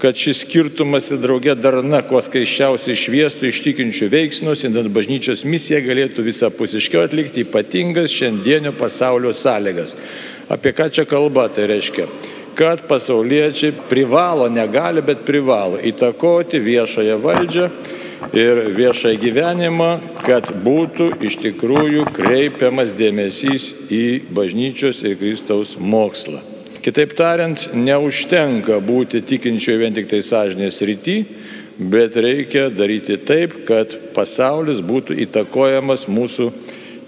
kad 0.00 0.16
šis 0.18 0.42
skirtumas 0.44 1.08
ir 1.10 1.20
draugė 1.22 1.54
darna, 1.58 2.02
kuo 2.06 2.20
skaiščiausiai 2.22 2.98
šviestų 3.00 3.50
iš 3.50 3.60
tikinčių 3.64 4.08
veiksmus, 4.12 4.64
indant 4.68 4.92
bažnyčios 4.94 5.44
misiją 5.48 5.80
galėtų 5.86 6.24
visapusiškiau 6.26 7.06
atlikti 7.06 7.46
ypatingas 7.46 8.12
šiandienio 8.12 8.74
pasaulio 8.76 9.32
sąlygas. 9.36 9.96
Apie 10.52 10.74
ką 10.76 10.90
čia 10.94 11.06
kalba, 11.08 11.48
tai 11.50 11.66
reiškia, 11.70 12.06
kad 12.56 12.84
pasauliečiai 12.88 13.74
privalo, 13.90 14.48
negali, 14.52 15.02
bet 15.04 15.24
privalo 15.28 15.80
įtakoti 15.80 16.60
viešąją 16.62 17.20
valdžią 17.24 17.70
ir 18.36 18.62
viešąjį 18.76 19.22
gyvenimą, 19.22 19.90
kad 20.24 20.50
būtų 20.64 21.12
iš 21.28 21.40
tikrųjų 21.44 22.08
kreipiamas 22.16 22.96
dėmesys 22.96 23.72
į 23.92 24.04
bažnyčios 24.36 25.04
ir 25.04 25.18
Kristaus 25.20 25.76
mokslą. 25.80 26.55
Kitaip 26.86 27.16
tariant, 27.18 27.64
neužtenka 27.74 28.76
būti 28.78 29.18
tikinčiojo 29.26 29.80
vien 29.80 29.94
tik 29.96 30.06
tai 30.06 30.20
sąžinės 30.22 30.76
rytį, 30.86 31.16
bet 31.90 32.14
reikia 32.14 32.68
daryti 32.70 33.16
taip, 33.26 33.56
kad 33.66 33.90
pasaulis 34.14 34.78
būtų 34.86 35.16
įtakojamas 35.24 36.06
mūsų 36.06 36.46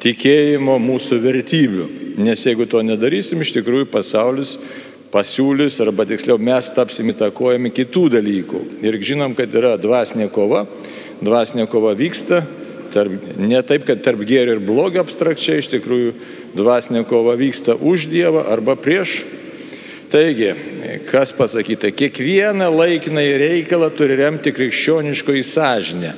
tikėjimo, 0.02 0.80
mūsų 0.82 1.20
vertybių. 1.22 1.86
Nes 2.26 2.42
jeigu 2.42 2.66
to 2.66 2.82
nedarysim, 2.82 3.46
iš 3.46 3.54
tikrųjų 3.60 3.86
pasaulis 3.94 4.56
pasiūlys, 5.14 5.78
arba 5.86 6.08
tiksliau 6.10 6.42
mes 6.42 6.74
tapsim 6.74 7.14
įtakojami 7.14 7.70
kitų 7.78 8.08
dalykų. 8.18 8.66
Ir 8.82 8.98
žinom, 8.98 9.38
kad 9.38 9.54
yra 9.54 9.76
dvasinė 9.78 10.26
kova, 10.34 10.66
dvasinė 11.22 11.70
kova 11.70 11.94
vyksta, 11.94 12.42
tarp, 12.90 13.30
ne 13.38 13.62
taip, 13.62 13.86
kad 13.86 14.02
tarp 14.02 14.26
gėrio 14.26 14.58
ir 14.58 14.66
blogio 14.66 15.06
abstrakčiai, 15.06 15.62
iš 15.62 15.70
tikrųjų 15.78 16.14
dvasinė 16.58 17.06
kova 17.06 17.38
vyksta 17.38 17.78
už 17.78 18.10
Dievą 18.10 18.48
arba 18.50 18.74
prieš 18.74 19.20
Taigi, 20.08 20.54
kas 21.10 21.34
pasakyta, 21.36 21.90
kiekvieną 21.92 22.70
laikinai 22.72 23.26
reikalą 23.42 23.90
turi 23.92 24.16
remti 24.16 24.54
krikščioniškoji 24.56 25.42
sąžinė, 25.44 26.12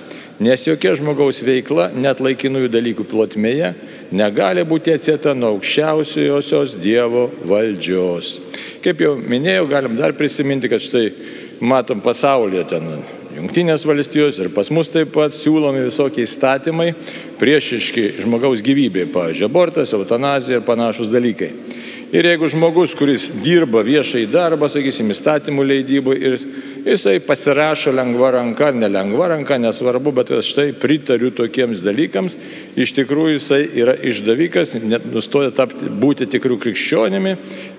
nes 0.47 0.67
jokia 0.69 0.93
žmogaus 0.99 1.43
veikla, 1.43 1.89
net 1.99 2.23
laikinųjų 2.23 2.71
dalykų 2.71 3.09
plotmėje, 3.11 3.73
negali 4.15 4.63
būti 4.63 4.95
atsieta 4.95 5.35
nuo 5.35 5.57
aukščiausiosios 5.57 6.77
Dievo 6.79 7.27
valdžios. 7.51 8.37
Kaip 8.85 9.03
jau 9.03 9.17
minėjau, 9.19 9.67
galim 9.75 9.99
dar 9.99 10.15
prisiminti, 10.15 10.71
kad 10.71 10.87
štai 10.87 11.09
matom 11.61 12.05
pasaulyje 12.05 12.69
ten 12.71 12.93
Junktinės 13.31 13.85
valstijos 13.87 14.41
ir 14.43 14.49
pas 14.51 14.69
mus 14.75 14.89
taip 14.91 15.13
pat 15.15 15.35
siūlomi 15.39 15.85
visokie 15.85 16.25
įstatymai 16.27 16.89
priešiški 17.39 18.25
žmogaus 18.25 18.59
gyvybei, 18.67 19.07
pavyzdžiui, 19.15 19.47
abortas, 19.47 19.95
eutanazija 19.95 20.59
ir 20.59 20.67
panašus 20.67 21.09
dalykai. 21.13 21.53
Ir 22.11 22.27
jeigu 22.27 22.49
žmogus, 22.51 22.91
kuris 22.99 23.29
dirba 23.39 23.85
viešai 23.87 24.25
darbą, 24.27 24.67
sakysim, 24.67 25.13
įstatymų 25.15 25.63
leidybų 25.63 26.15
ir 26.19 26.33
jisai 26.83 27.21
pasirašo 27.23 27.93
lengva 27.95 28.33
ranka, 28.35 28.73
nelengva 28.75 29.29
ranka, 29.31 29.59
nesvarbu, 29.63 30.11
bet 30.17 30.33
štai 30.43 30.73
pritariu 30.75 31.31
tokiems 31.31 31.85
dalykams, 31.87 32.35
iš 32.75 32.95
tikrųjų 32.97 33.37
jisai 33.37 33.61
yra 33.79 33.95
išdavikas, 34.11 34.75
nustoja 35.13 35.53
tapti, 35.55 35.87
būti 36.03 36.27
tikrų 36.33 36.59
krikščionimi, 36.65 37.37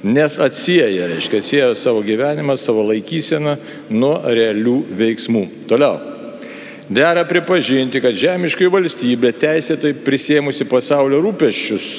nes 0.07 0.39
atsieja, 0.39 1.09
reiškia, 1.11 1.43
atsieja 1.43 1.67
savo 1.75 1.99
gyvenimą, 2.07 2.55
savo 2.55 2.87
laikyseną 2.87 3.57
nuo 3.91 4.13
realių 4.31 4.77
veiksmų. 5.01 5.43
Toliau. 5.67 5.99
Dera 6.91 7.27
pripažinti, 7.27 7.99
kad 8.03 8.15
žemiškai 8.15 8.71
valstybė 8.71 9.35
teisėtai 9.43 9.91
prisėmusi 10.07 10.71
pasaulio 10.71 11.19
rūpeščius 11.27 11.91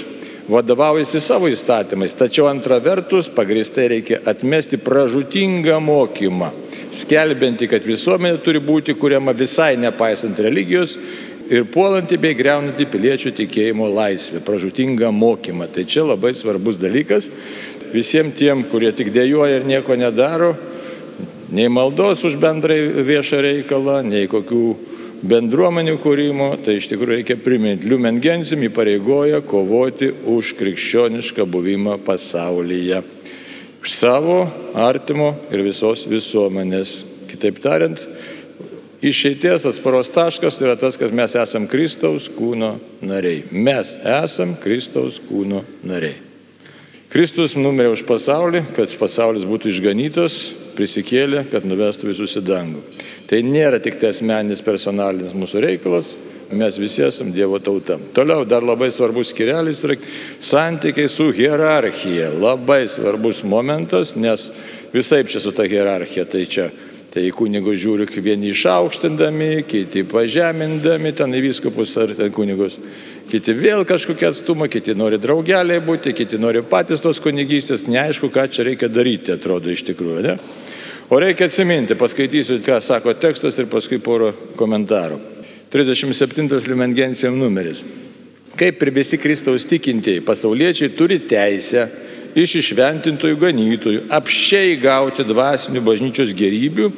vadovaujasi 0.50 1.20
savo 1.22 1.50
įstatymais, 1.50 2.16
tačiau 2.18 2.48
antra 2.50 2.80
vertus 2.82 3.28
pagristai 3.30 3.88
reikia 3.92 4.20
atmesti 4.26 4.78
pražutingą 4.82 5.78
mokymą, 5.82 6.50
skelbianti, 6.94 7.68
kad 7.70 7.86
visuomenė 7.86 8.40
turi 8.42 8.62
būti 8.62 8.96
kuriama 8.98 9.34
visai 9.36 9.76
nepaisant 9.80 10.40
religijos 10.42 10.96
ir 11.52 11.66
puolanti 11.70 12.18
bei 12.18 12.34
greunanti 12.38 12.86
piliečių 12.90 13.34
tikėjimo 13.38 13.86
laisvę, 13.92 14.42
pražutingą 14.46 15.12
mokymą. 15.14 15.68
Tai 15.72 15.84
čia 15.84 16.06
labai 16.08 16.34
svarbus 16.34 16.78
dalykas 16.80 17.28
visiems 17.92 18.38
tiem, 18.38 18.64
kurie 18.72 18.92
tik 18.96 19.12
dėjoja 19.12 19.60
ir 19.60 19.68
nieko 19.68 19.96
nedaro, 19.98 20.54
nei 21.52 21.68
maldos 21.68 22.24
už 22.24 22.38
bendrai 22.40 22.80
viešą 23.04 23.42
reikalą, 23.44 24.00
nei 24.06 24.30
kokių 24.30 24.64
bendruomenių 25.22 25.96
kūrimo, 26.02 26.48
tai 26.64 26.76
iš 26.80 26.88
tikrųjų 26.90 27.20
reikia 27.20 27.36
priminti, 27.40 27.88
Liumen 27.90 28.18
Gensim 28.22 28.64
įpareigoja 28.66 29.42
kovoti 29.46 30.10
už 30.10 30.54
krikščionišką 30.58 31.46
buvimą 31.50 31.98
pasaulyje. 32.06 33.02
Už 33.82 33.94
savo, 33.96 34.44
artimo 34.78 35.32
ir 35.50 35.64
visos 35.66 36.04
visuomenės. 36.10 37.00
Kitaip 37.32 37.62
tariant, 37.64 38.02
išeities 39.02 39.64
atsparos 39.66 40.12
taškas 40.14 40.60
yra 40.62 40.76
tas, 40.78 40.98
kad 41.00 41.14
mes 41.14 41.34
esam 41.38 41.66
Kristaus 41.70 42.28
kūno 42.30 42.76
nariai. 43.02 43.46
Mes 43.50 43.96
esam 44.02 44.54
Kristaus 44.60 45.18
kūno 45.30 45.64
nariai. 45.86 46.20
Kristus 47.12 47.52
numirė 47.52 47.90
už 47.92 48.06
pasaulį, 48.08 48.62
kad 48.72 48.92
pasaulis 48.96 49.42
būtų 49.44 49.68
išganytas, 49.68 50.36
prisikėlė, 50.78 51.42
kad 51.52 51.66
nuvestų 51.68 52.08
visus 52.08 52.38
į 52.40 52.44
dangų. 52.46 52.80
Tai 53.32 53.38
nėra 53.48 53.78
tik 53.80 53.96
tai 53.96 54.10
asmeninis 54.12 54.60
personalinis 54.60 55.32
mūsų 55.32 55.62
reikalas, 55.64 56.10
mes 56.52 56.76
visi 56.76 57.00
esame 57.00 57.32
Dievo 57.32 57.56
tauta. 57.64 57.96
Toliau 58.12 58.44
dar 58.44 58.60
labai 58.60 58.90
svarbus 58.92 59.30
skirelis 59.32 59.80
yra 59.88 59.96
santykiai 60.36 61.08
su 61.08 61.30
hierarchija. 61.32 62.28
Labai 62.36 62.82
svarbus 62.92 63.40
momentas, 63.40 64.12
nes 64.20 64.50
visai 64.92 65.22
čia 65.24 65.40
su 65.40 65.54
ta 65.56 65.64
hierarchija. 65.64 66.28
Tai 66.28 66.44
čia 66.44 66.68
Tai 67.12 67.20
į 67.28 67.32
kunigus 67.36 67.76
žiūri 67.76 68.06
vieni 68.24 68.48
išaukštindami, 68.54 69.66
kiti 69.68 70.00
pažemindami, 70.08 71.10
ten 71.12 71.34
į 71.36 71.42
viskupus 71.44 71.92
ar 72.00 72.14
ten 72.16 72.32
kunigus. 72.32 72.78
Kiti 73.28 73.52
vėl 73.52 73.84
kažkokie 73.84 74.30
atstumą, 74.30 74.64
kiti 74.72 74.94
nori 74.96 75.18
draugeliai 75.20 75.82
būti, 75.84 76.14
kiti 76.16 76.40
nori 76.40 76.62
patys 76.64 77.04
tos 77.04 77.20
kunigystės, 77.20 77.84
neaišku, 77.84 78.32
ką 78.32 78.46
čia 78.48 78.64
reikia 78.70 78.88
daryti, 78.88 79.34
atrodo 79.36 79.68
iš 79.68 79.84
tikrųjų. 79.90 80.22
Ne? 80.24 80.38
O 81.10 81.18
reikia 81.20 81.48
atsiminti, 81.50 81.96
paskaitysiu, 81.98 82.60
ką 82.64 82.78
sako 82.82 83.14
tekstas 83.18 83.58
ir 83.58 83.68
paskui 83.72 83.98
porą 84.02 84.32
komentarų. 84.56 85.18
37 85.72 86.68
Liumengencijam 86.68 87.36
numeris. 87.38 87.82
Kaip 88.56 88.82
ir 88.84 88.90
visi 88.92 89.16
Kristaus 89.16 89.64
tikintieji 89.64 90.20
pasauliečiai 90.26 90.92
turi 90.92 91.16
teisę 91.24 91.86
iš 92.36 92.58
išventintojų 92.60 93.38
ganytojų 93.40 94.02
apšiai 94.12 94.76
gauti 94.80 95.24
dvasinių 95.24 95.80
bažnyčios 95.84 96.34
gerybių, 96.36 96.90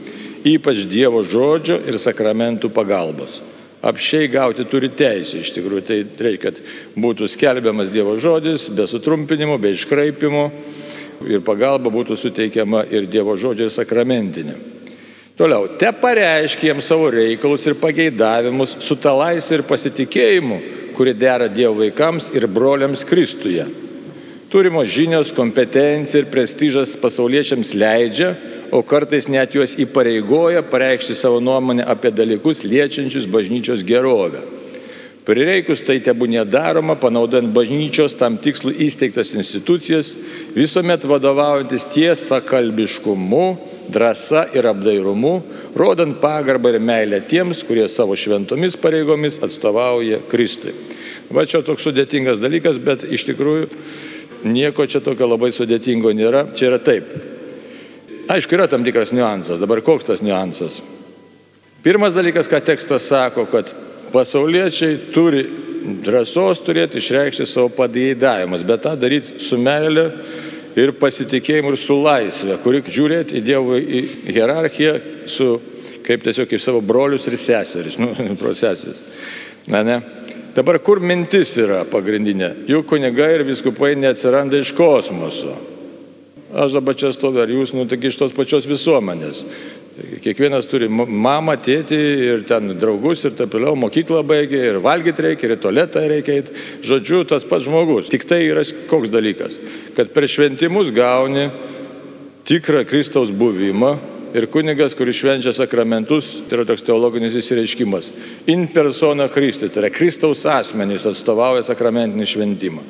ypač 0.50 0.84
Dievo 0.90 1.22
žodžio 1.26 1.80
ir 1.86 1.98
sakramentų 2.02 2.70
pagalbos. 2.74 3.40
Apšiai 3.84 4.30
gauti 4.32 4.64
turi 4.66 4.88
teisę, 4.96 5.42
iš 5.44 5.52
tikrųjų 5.54 5.84
tai 5.86 5.98
reikia, 6.26 6.50
kad 6.50 6.60
būtų 6.98 7.28
skelbiamas 7.30 7.90
Dievo 7.92 8.16
žodis 8.20 8.66
be 8.72 8.86
sutrumpinimo, 8.88 9.58
be 9.60 9.74
iškraipimo 9.76 10.48
ir 11.30 11.44
pagalba 11.44 11.90
būtų 11.92 12.16
suteikiama 12.18 12.84
ir 12.90 13.08
Dievo 13.10 13.36
žodžio 13.36 13.68
ir 13.68 13.74
sakramentinė. 13.74 14.56
Toliau, 15.34 15.66
te 15.78 15.90
pareiškia 15.90 16.70
jiems 16.70 16.86
savo 16.86 17.08
reikalus 17.10 17.64
ir 17.66 17.74
pageidavimus 17.80 18.76
su 18.86 18.94
ta 18.94 19.10
laisvė 19.18 19.58
ir 19.58 19.64
pasitikėjimu, 19.66 20.58
kuri 20.94 21.14
dera 21.18 21.48
Dievo 21.50 21.80
vaikams 21.80 22.30
ir 22.36 22.46
broliams 22.46 23.02
Kristuje. 23.06 23.66
Turimos 24.54 24.86
žinios, 24.94 25.32
kompetencija 25.34 26.22
ir 26.22 26.28
prestižas 26.30 26.94
pasauliečiams 27.02 27.72
leidžia, 27.74 28.36
o 28.70 28.84
kartais 28.86 29.26
net 29.26 29.56
juos 29.56 29.74
įpareigoja 29.82 30.62
pareikšti 30.70 31.16
savo 31.18 31.40
nuomonę 31.42 31.82
apie 31.90 32.12
dalykus 32.14 32.62
liečiančius 32.62 33.26
bažnyčios 33.26 33.82
gerovę. 33.86 34.44
Prireikus 35.24 35.80
tai 35.80 36.02
tebu 36.04 36.26
nedaroma, 36.28 36.98
panaudojant 37.00 37.48
bažnyčios 37.56 38.12
tam 38.20 38.36
tikslų 38.36 38.74
įsteigtas 38.84 39.30
institucijas, 39.32 40.10
visuomet 40.52 41.06
vadovaujantis 41.08 41.86
tiesa 41.94 42.42
kalbiškumu, 42.44 43.46
drąsa 43.94 44.50
ir 44.52 44.68
apdairumu, 44.68 45.38
rodant 45.80 46.18
pagarbą 46.20 46.74
ir 46.74 46.84
meilę 46.84 47.22
tiems, 47.30 47.62
kurie 47.64 47.86
savo 47.88 48.16
šventomis 48.20 48.76
pareigomis 48.80 49.40
atstovauja 49.44 50.20
Kristui. 50.28 50.74
Va 51.32 51.46
čia 51.48 51.62
toks 51.64 51.86
sudėtingas 51.88 52.42
dalykas, 52.42 52.76
bet 52.76 53.06
iš 53.08 53.24
tikrųjų 53.30 53.70
nieko 54.44 54.84
čia 54.84 55.00
tokio 55.00 55.30
labai 55.30 55.54
sudėtingo 55.56 56.12
nėra. 56.12 56.50
Čia 56.52 56.68
yra 56.68 56.82
taip. 56.84 57.08
Aišku, 58.28 58.56
yra 58.56 58.68
tam 58.68 58.84
tikras 58.84 59.12
niuansas. 59.16 59.56
Dabar 59.60 59.80
koks 59.84 60.04
tas 60.08 60.20
niuansas? 60.24 60.82
Pirmas 61.84 62.12
dalykas, 62.16 62.48
ką 62.48 62.60
tekstas 62.64 63.08
sako, 63.08 63.48
kad 63.48 63.72
pasauliečiai 64.14 65.12
turi 65.14 65.44
drąsos 66.04 66.62
turėti 66.64 67.00
išreikšti 67.00 67.46
savo 67.48 67.68
padėdavimus, 67.74 68.64
bet 68.66 68.84
tą 68.86 68.94
daryti 68.96 69.38
su 69.42 69.58
meile 69.60 70.06
ir 70.78 70.94
pasitikėjimu 70.98 71.74
ir 71.74 71.80
su 71.80 71.96
laisvė, 72.00 72.56
kuri 72.62 72.82
žiūrėti 72.86 73.38
į 73.38 73.44
Dievo 73.44 73.78
į 73.78 74.02
hierarchiją 74.32 74.94
su, 75.30 75.50
kaip 76.06 76.24
tiesiog 76.24 76.48
kaip 76.50 76.62
savo 76.62 76.80
brolius 76.84 77.28
ir 77.28 77.38
seseris, 77.40 77.98
nu, 78.00 78.12
procesis. 78.42 78.98
Na, 79.70 79.84
ne. 79.86 80.00
Dabar 80.54 80.78
kur 80.78 81.00
mintis 81.02 81.56
yra 81.58 81.82
pagrindinė? 81.90 82.52
Juk 82.70 82.86
kunigai 82.92 83.32
ir 83.40 83.46
viskupai 83.48 83.94
neatsiranda 83.98 84.60
iš 84.62 84.70
kosmoso. 84.76 85.56
Aš 86.54 86.76
dabar 86.76 86.94
čia 86.94 87.10
stoviu, 87.10 87.40
ar 87.42 87.50
jūs, 87.50 87.72
nu, 87.74 87.88
tik 87.90 88.06
iš 88.06 88.20
tos 88.20 88.34
pačios 88.36 88.68
visuomenės. 88.70 89.40
Kiekvienas 89.94 90.66
turi 90.66 90.88
mamą, 90.90 91.54
tėtį 91.62 91.98
ir 92.26 92.40
ten 92.48 92.72
draugus 92.80 93.20
ir 93.28 93.36
taip 93.38 93.52
toliau, 93.52 93.76
mokyklą 93.78 94.24
baigė 94.26 94.62
ir 94.72 94.78
valgyti 94.82 95.22
reikia, 95.22 95.46
ir 95.46 95.54
į 95.54 95.60
tualetą 95.62 96.02
reikia 96.10 96.34
eiti. 96.40 96.56
Žodžiu, 96.82 97.20
tas 97.30 97.46
pats 97.46 97.68
žmogus. 97.68 98.10
Tik 98.10 98.26
tai 98.26 98.40
yra 98.48 98.64
koks 98.90 99.12
dalykas, 99.12 99.60
kad 99.94 100.10
per 100.16 100.26
šventimus 100.26 100.90
gauni 100.94 101.46
tikrą 102.50 102.82
Kristaus 102.90 103.30
buvimą 103.30 103.92
ir 104.34 104.48
kunigas, 104.50 104.96
kuris 104.98 105.20
švenčia 105.20 105.54
sakramentus, 105.54 106.40
tai 106.48 106.58
yra 106.58 106.66
toks 106.66 106.82
teologinis 106.82 107.38
įsireiškimas. 107.38 108.10
In 108.50 108.66
persona 108.74 109.28
Kristi, 109.30 109.70
tai 109.70 109.84
yra 109.84 109.94
Kristaus 109.94 110.42
asmenys 110.50 111.06
atstovauja 111.06 111.62
sakramentinį 111.70 112.26
šventimą. 112.34 112.82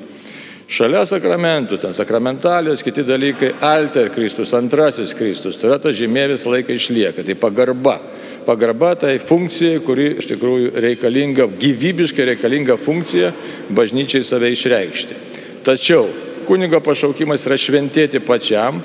Šalia 0.64 1.02
sakramentų, 1.04 1.76
ten 1.82 1.92
sakramentalijos, 1.92 2.80
kiti 2.84 3.02
dalykai, 3.04 3.50
alter 3.60 4.08
Kristus, 4.14 4.54
antrasis 4.56 5.12
Kristus, 5.16 5.58
tai 5.60 5.68
yra 5.68 5.76
ta 5.82 5.92
žymė 5.92 6.30
visą 6.32 6.54
laiką 6.54 6.72
išlieka, 6.72 7.24
tai 7.26 7.36
pagarba. 7.36 7.98
Pagarba 8.46 8.94
tai 9.00 9.18
funkcija, 9.20 9.82
kuri 9.84 10.14
iš 10.22 10.28
tikrųjų 10.32 10.72
reikalinga, 10.84 11.48
gyvybiškai 11.60 12.30
reikalinga 12.32 12.78
funkcija 12.80 13.32
bažnyčiai 13.76 14.24
save 14.24 14.52
išreikšti. 14.56 15.20
Tačiau 15.68 16.08
kunigo 16.48 16.80
pašaukimas 16.84 17.44
yra 17.48 17.60
šventėti 17.60 18.20
pačiam 18.24 18.80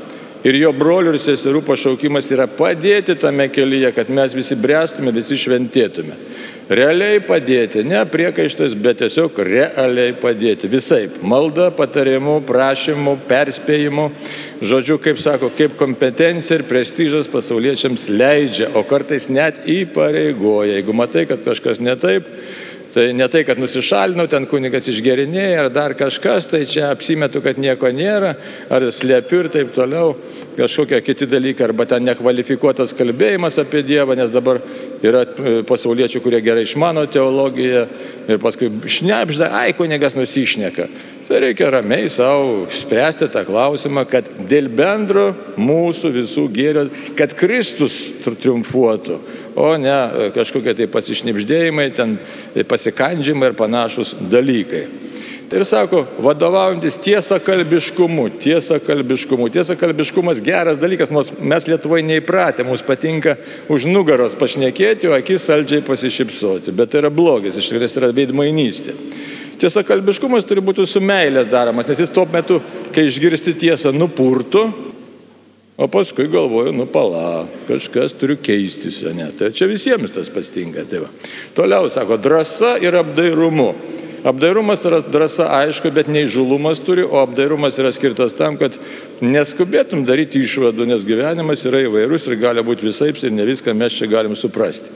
ir 0.47 0.55
jo 0.59 0.71
brolių 0.75 1.15
ir 1.15 1.23
seserų 1.23 1.63
pašaukimas 1.67 2.27
yra 2.31 2.47
padėti 2.47 3.15
tame 3.19 3.47
kelyje, 3.51 3.91
kad 3.95 4.11
mes 4.11 4.35
visi 4.35 4.55
brestume, 4.59 5.15
visi 5.15 5.39
šventėtume 5.39 6.19
realiai 6.69 7.19
padėti, 7.25 7.83
ne 7.87 8.01
priekaištais, 8.09 8.75
bet 8.77 9.01
tiesiog 9.01 9.41
realiai 9.45 10.13
padėti. 10.21 10.69
Visai- 10.69 11.09
malda, 11.33 11.69
patarimu, 11.75 12.39
prašymu, 12.45 13.17
perspėjimu, 13.27 14.11
žodžiu, 14.61 14.99
kaip 15.01 15.17
sako, 15.17 15.51
kaip 15.57 15.77
kompetencija 15.77 16.59
ir 16.59 16.63
prestižas 16.63 17.27
pasauliečiams 17.27 18.09
leidžia, 18.09 18.75
o 18.75 18.83
kartais 18.83 19.29
net 19.29 19.65
įpareigoja. 19.65 20.77
Jeigu 20.79 20.93
matai, 20.93 21.27
kad 21.27 21.43
kažkas 21.43 21.79
ne 21.79 21.95
taip, 21.95 22.25
Tai 22.93 23.13
ne 23.13 23.27
tai, 23.29 23.43
kad 23.45 23.59
nusišalinau, 23.61 24.25
ten 24.25 24.47
kunigas 24.49 24.87
išgerinėja 24.89 25.59
ar 25.61 25.67
dar 25.69 25.93
kažkas, 25.93 26.47
tai 26.49 26.63
čia 26.65 26.87
apsimetu, 26.89 27.37
kad 27.45 27.59
nieko 27.61 27.91
nėra, 27.93 28.31
ar 28.65 28.85
slėpiu 28.89 29.43
ir 29.43 29.49
taip 29.53 29.75
toliau, 29.75 30.15
kažkokie 30.59 30.99
kiti 31.01 31.27
dalykai, 31.29 31.69
arba 31.69 31.85
ten 31.87 32.03
nekvalifikuotas 32.07 32.93
kalbėjimas 32.97 33.59
apie 33.61 33.83
Dievą, 33.87 34.17
nes 34.19 34.31
dabar 34.33 34.59
yra 35.05 35.23
e, 35.23 35.53
pasauliečių, 35.67 36.21
kurie 36.23 36.41
gerai 36.43 36.65
išmano 36.67 37.05
teologiją 37.11 37.85
ir 38.29 38.41
paskui 38.43 38.71
šnepžda, 38.83 39.53
ai 39.61 39.71
kunigas 39.77 40.17
nusišneka. 40.19 40.89
Tai 41.29 41.39
reikia 41.43 41.67
ramiai 41.69 42.09
savo 42.09 42.63
spręsti 42.73 43.27
tą 43.29 43.43
klausimą, 43.45 44.07
kad 44.09 44.31
dėl 44.49 44.65
bendro 44.73 45.27
mūsų 45.61 46.09
visų 46.15 46.47
gėrio, 46.55 46.87
kad 47.19 47.35
Kristus 47.37 47.99
triumfuotų, 48.25 49.19
o 49.55 49.75
ne 49.79 49.93
e, 49.93 50.31
kažkokie 50.35 50.73
tai 50.75 50.89
pasišnipždėjimai, 50.91 51.91
ten 51.95 52.17
pasikandžiamai 52.67 53.53
ir 53.53 53.59
panašus 53.59 54.17
dalykai. 54.31 54.87
Tai 55.49 55.57
ir 55.57 55.65
sako, 55.65 56.03
vadovaujantis 56.21 56.99
tiesa 57.01 57.39
kalbiškumu, 57.41 58.27
tiesa 58.41 58.77
kalbiškumu. 58.85 59.47
Tiesa 59.49 59.73
kalbiškumas 59.79 60.43
geras 60.45 60.77
dalykas, 60.77 61.09
mes 61.41 61.65
Lietuvoje 61.65 62.03
neįpratę, 62.05 62.61
mums 62.67 62.83
patinka 62.85 63.33
už 63.73 63.87
nugaros 63.89 64.35
pašnekėti, 64.37 65.09
o 65.09 65.15
akis 65.17 65.47
saldžiai 65.49 65.81
pasišypsoti. 65.87 66.73
Bet 66.77 66.93
tai 66.93 67.01
yra 67.01 67.09
blogis, 67.09 67.57
iš 67.57 67.71
tikrųjų 67.71 67.89
tai 67.89 68.03
yra 68.03 68.11
veidmainystė. 68.19 68.93
Tiesa, 69.59 69.81
kalbiškumas 69.83 70.45
turi 70.47 70.61
būti 70.63 70.85
su 70.87 71.01
meilės 71.01 71.49
daromas, 71.49 71.89
nes 71.89 72.03
jis 72.05 72.13
tuo 72.13 72.27
metu, 72.29 72.59
kai 72.93 73.07
išgirsti 73.09 73.55
tiesą, 73.59 73.89
nupurtų, 73.95 74.61
o 75.79 75.87
paskui 75.89 76.27
galvoju, 76.29 76.75
nu 76.77 76.85
pala, 76.93 77.47
kažkas 77.65 78.13
turiu 78.19 78.37
keistis, 78.37 79.01
ne? 79.17 79.31
Tai 79.33 79.49
čia 79.55 79.65
visiems 79.71 80.13
tas 80.13 80.29
pastinga. 80.29 80.85
Tai 80.85 81.07
va. 81.07 81.09
Toliau 81.57 81.89
sako, 81.89 82.19
drąsa 82.21 82.75
ir 82.85 82.99
apdairumu. 83.01 83.73
Apdairumas 84.23 84.81
yra 84.83 84.99
drąsa, 85.05 85.45
aišku, 85.61 85.91
bet 85.95 86.09
neįžulumas 86.11 86.81
turi, 86.83 87.05
o 87.07 87.21
apdairumas 87.21 87.77
yra 87.79 87.91
skirtas 87.95 88.33
tam, 88.35 88.57
kad 88.59 88.75
neskubėtum 89.23 90.03
daryti 90.07 90.41
išvadų, 90.43 90.89
nes 90.89 91.05
gyvenimas 91.07 91.63
yra 91.69 91.85
įvairus 91.85 92.27
ir 92.27 92.35
gali 92.41 92.63
būti 92.65 92.89
visaips 92.89 93.23
ir 93.23 93.31
ne 93.35 93.47
viską 93.47 93.75
mes 93.77 93.95
čia 93.95 94.09
galim 94.11 94.35
suprasti. 94.35 94.91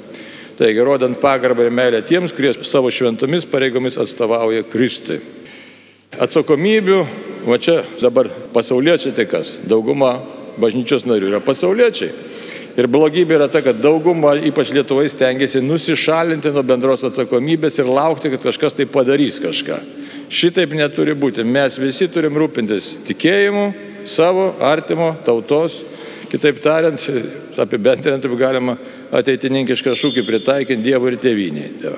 Taigi, 0.60 0.84
rodant 0.86 1.18
pagarbą 1.18 1.66
ir 1.66 1.74
meilę 1.74 2.04
tiems, 2.06 2.36
kurie 2.36 2.52
savo 2.68 2.92
šventomis 2.94 3.48
pareigomis 3.50 3.98
atstovauja 3.98 4.68
Kristui. 4.70 5.22
Atsakomybių, 6.14 7.00
va 7.48 7.58
čia 7.58 7.80
dabar 8.04 8.28
pasauliečiai 8.54 9.16
tai 9.18 9.26
kas? 9.32 9.56
Dauguma 9.66 10.20
bažnyčios 10.62 11.08
narių 11.10 11.32
yra 11.32 11.40
pasauliečiai. 11.42 12.12
Ir 12.74 12.88
blogybė 12.90 13.36
yra 13.38 13.48
ta, 13.54 13.62
kad 13.62 13.78
dauguma, 13.84 14.34
ypač 14.50 14.72
Lietuvai, 14.74 15.06
stengiasi 15.12 15.62
nusišalinti 15.62 16.50
nuo 16.54 16.64
bendros 16.66 17.04
atsakomybės 17.06 17.78
ir 17.78 17.90
laukti, 17.90 18.32
kad 18.34 18.42
kažkas 18.48 18.74
tai 18.74 18.88
padarys 18.90 19.38
kažką. 19.44 19.78
Šitaip 20.34 20.74
neturi 20.74 21.14
būti. 21.14 21.46
Mes 21.46 21.78
visi 21.78 22.08
turim 22.10 22.40
rūpintis 22.42 22.96
tikėjimu, 23.06 23.68
savo, 24.10 24.56
artimo, 24.58 25.12
tautos. 25.26 25.84
Kitaip 26.34 26.64
tariant, 26.64 26.98
apibendrinant, 27.62 28.24
taip 28.24 28.34
galima 28.40 28.74
ateitininkišką 29.14 29.94
šūkį 29.94 30.26
pritaikyti 30.26 30.82
Dievui 30.82 31.14
ir 31.14 31.20
tėviniai. 31.22 31.70
Tai 31.78 31.94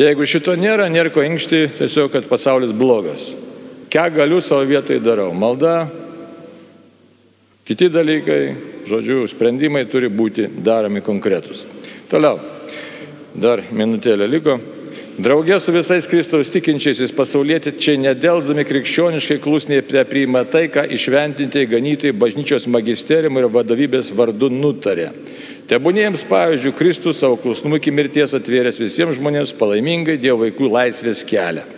Jeigu 0.00 0.24
šito 0.24 0.54
nėra, 0.56 0.86
nėra 0.88 1.12
ko 1.12 1.20
inkšti, 1.26 1.66
tiesiog, 1.76 2.08
kad 2.14 2.28
pasaulis 2.30 2.72
blogas. 2.72 3.26
Ką 3.92 4.06
galiu 4.14 4.38
savo 4.40 4.64
vietoje 4.64 5.02
darau? 5.04 5.28
Malda, 5.36 5.90
kiti 7.70 7.86
dalykai, 7.86 8.40
žodžiu, 8.90 9.28
sprendimai 9.30 9.84
turi 9.86 10.08
būti 10.10 10.48
daromi 10.66 11.04
konkretus. 11.06 11.62
Toliau, 12.10 12.40
dar 13.38 13.62
minutėlė 13.70 14.26
liko. 14.26 14.56
Draugė 15.20 15.60
su 15.62 15.70
visais 15.70 16.08
Kristaus 16.10 16.50
tikinčiaisiais 16.50 17.12
pasauliečiai 17.14 18.00
nedėlzami 18.00 18.64
krikščioniškai 18.66 19.38
klusniai 19.44 19.84
priima 19.86 20.42
tai, 20.50 20.64
ką 20.72 20.82
išventinti 20.96 21.66
ganytojai 21.70 22.16
bažnyčios 22.16 22.66
magisteriumų 22.66 23.44
ir 23.44 23.50
vadovybės 23.54 24.10
vardu 24.18 24.50
nutarė. 24.50 25.12
Tebūnėjams, 25.70 26.26
pavyzdžiui, 26.26 26.74
Kristus 26.74 27.20
savo 27.22 27.38
klusnumu 27.38 27.78
iki 27.78 27.94
mirties 27.94 28.34
atvėręs 28.34 28.82
visiems 28.82 29.20
žmonėms 29.20 29.54
palaimingai 29.60 30.18
Dievo 30.18 30.42
vaikų 30.42 30.72
laisvės 30.74 31.22
kelią. 31.22 31.68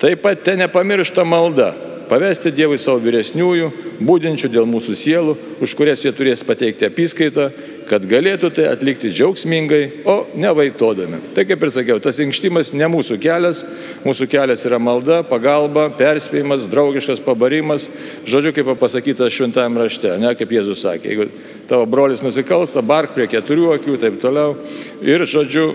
Taip 0.00 0.24
pat 0.24 0.40
ten 0.46 0.64
nepamiršta 0.64 1.26
malda 1.28 1.74
pavesti 2.08 2.52
Dievui 2.54 2.78
savo 2.80 3.02
vyresniųjų, 3.04 3.70
būdinčių 4.04 4.50
dėl 4.52 4.66
mūsų 4.68 4.96
sielų, 4.98 5.36
už 5.64 5.74
kurias 5.78 6.02
jie 6.04 6.12
turės 6.14 6.44
pateikti 6.46 6.88
apskaitą, 6.88 7.50
kad 7.88 8.04
galėtų 8.08 8.50
tai 8.56 8.66
atlikti 8.70 9.10
džiaugsmingai, 9.12 10.04
o 10.08 10.16
ne 10.40 10.50
vaitodami. 10.56 11.20
Tai 11.36 11.44
kaip 11.48 11.64
ir 11.64 11.72
sakiau, 11.74 12.00
tas 12.02 12.18
inkštimas 12.22 12.72
ne 12.76 12.88
mūsų 12.90 13.18
kelias, 13.22 13.62
mūsų 14.06 14.28
kelias 14.32 14.64
yra 14.68 14.80
malda, 14.80 15.20
pagalba, 15.28 15.90
perspėjimas, 15.98 16.68
draugiškas 16.72 17.22
pabarimas, 17.24 17.88
žodžiu, 18.28 18.54
kaip 18.56 18.72
pasakyta 18.80 19.28
šventajame 19.32 19.84
rašte, 19.84 20.14
ne 20.20 20.32
kaip 20.38 20.54
Jėzus 20.56 20.84
sakė, 20.84 21.12
jeigu 21.12 21.28
tavo 21.68 21.88
brolis 21.90 22.24
nusikalsta, 22.24 22.84
bark 22.84 23.14
prie 23.16 23.28
keturių 23.30 23.74
akių, 23.76 23.98
taip 24.00 24.20
toliau. 24.22 24.56
Ir, 25.04 25.26
žodžiu, 25.28 25.68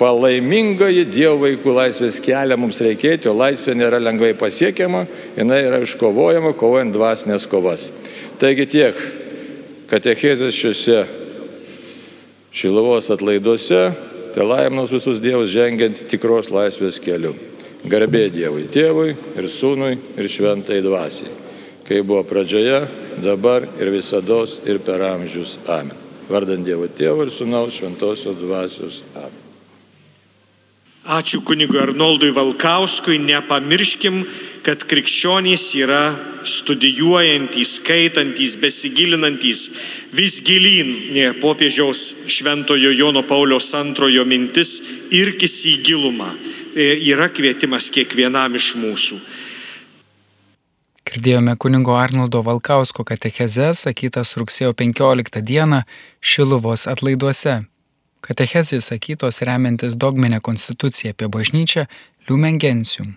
palaimingoji 0.00 1.06
Dievo 1.10 1.40
vaikų 1.44 1.76
laisvės 1.76 2.18
kelią 2.24 2.58
mums 2.60 2.80
reikėti, 2.84 3.30
o 3.30 3.36
laisvė 3.36 3.76
nėra 3.78 4.00
lengvai 4.02 4.32
pasiekiama, 4.38 5.06
jinai 5.38 5.62
yra 5.68 5.80
iškovojama, 5.84 6.52
kovojant 6.58 6.94
dvasinės 6.94 7.46
kovas. 7.50 7.88
Taigi 8.40 8.66
tiek 8.68 8.98
katechezės 9.90 10.56
šiuose 10.56 11.04
Šilovos 12.56 13.10
atlaiduose 13.12 13.80
te 14.32 14.44
laimnos 14.44 14.92
visus 14.92 15.18
Dievus 15.20 15.50
žengiant 15.52 16.06
tikros 16.08 16.48
laisvės 16.52 16.96
keliu. 17.04 17.34
Garbė 17.86 18.26
Dievui 18.32 18.64
Tėvui 18.72 19.12
ir 19.12 19.48
Sūnui 19.52 19.92
ir 20.16 20.28
Šventai 20.32 20.80
Dvasiai, 20.84 21.30
kai 21.86 22.00
buvo 22.00 22.24
pradžioje, 22.26 22.80
dabar 23.22 23.68
ir 23.76 23.92
visada 23.94 24.42
ir 24.64 24.80
per 24.80 25.04
amžius. 25.12 25.58
Amen. 25.68 25.94
Vardant 26.32 26.64
Dievo 26.66 26.88
Tėvų 26.88 27.28
ir 27.28 27.34
Sūnaus 27.36 27.76
Šventosios 27.76 28.40
Dvasios. 28.40 29.02
Amen. 29.14 29.45
Ačiū 31.06 31.38
kunigui 31.46 31.78
Arnoldui 31.78 32.32
Valkauskui, 32.34 33.20
nepamirškim, 33.22 34.24
kad 34.66 34.82
krikščionys 34.90 35.68
yra 35.78 36.16
studijuojantys, 36.42 37.76
skaitantys, 37.78 38.56
besigilinantys 38.58 39.68
vis 40.10 40.40
gilyn 40.42 41.14
popiežiaus 41.38 42.26
šventojo 42.26 42.90
Jono 42.90 43.22
Pauliaus 43.22 43.70
antrojo 43.78 44.24
mintis 44.26 44.80
irkis 45.14 45.60
į 45.70 45.76
gilumą. 45.86 46.32
E, 46.74 46.98
yra 47.06 47.30
kvietimas 47.30 47.86
kiekvienam 47.94 48.58
iš 48.58 48.72
mūsų. 48.74 49.20
Girdėjome 51.06 51.54
kunigo 51.62 51.94
Arnoldo 51.94 52.42
Valkausko 52.42 53.06
katecheze, 53.06 53.70
sakytas 53.78 54.34
rugsėjo 54.36 54.74
15 54.74 55.38
dieną 55.46 55.84
Šiluvos 56.18 56.90
atlaiduose. 56.90 57.60
Katechezės 58.24 58.90
sakytos 58.90 59.42
remiantis 59.46 59.96
dogminę 59.96 60.40
konstituciją 60.40 61.14
apie 61.14 61.28
bažnyčią 61.28 61.86
Liumen 62.28 62.58
Gentium. 62.58 63.14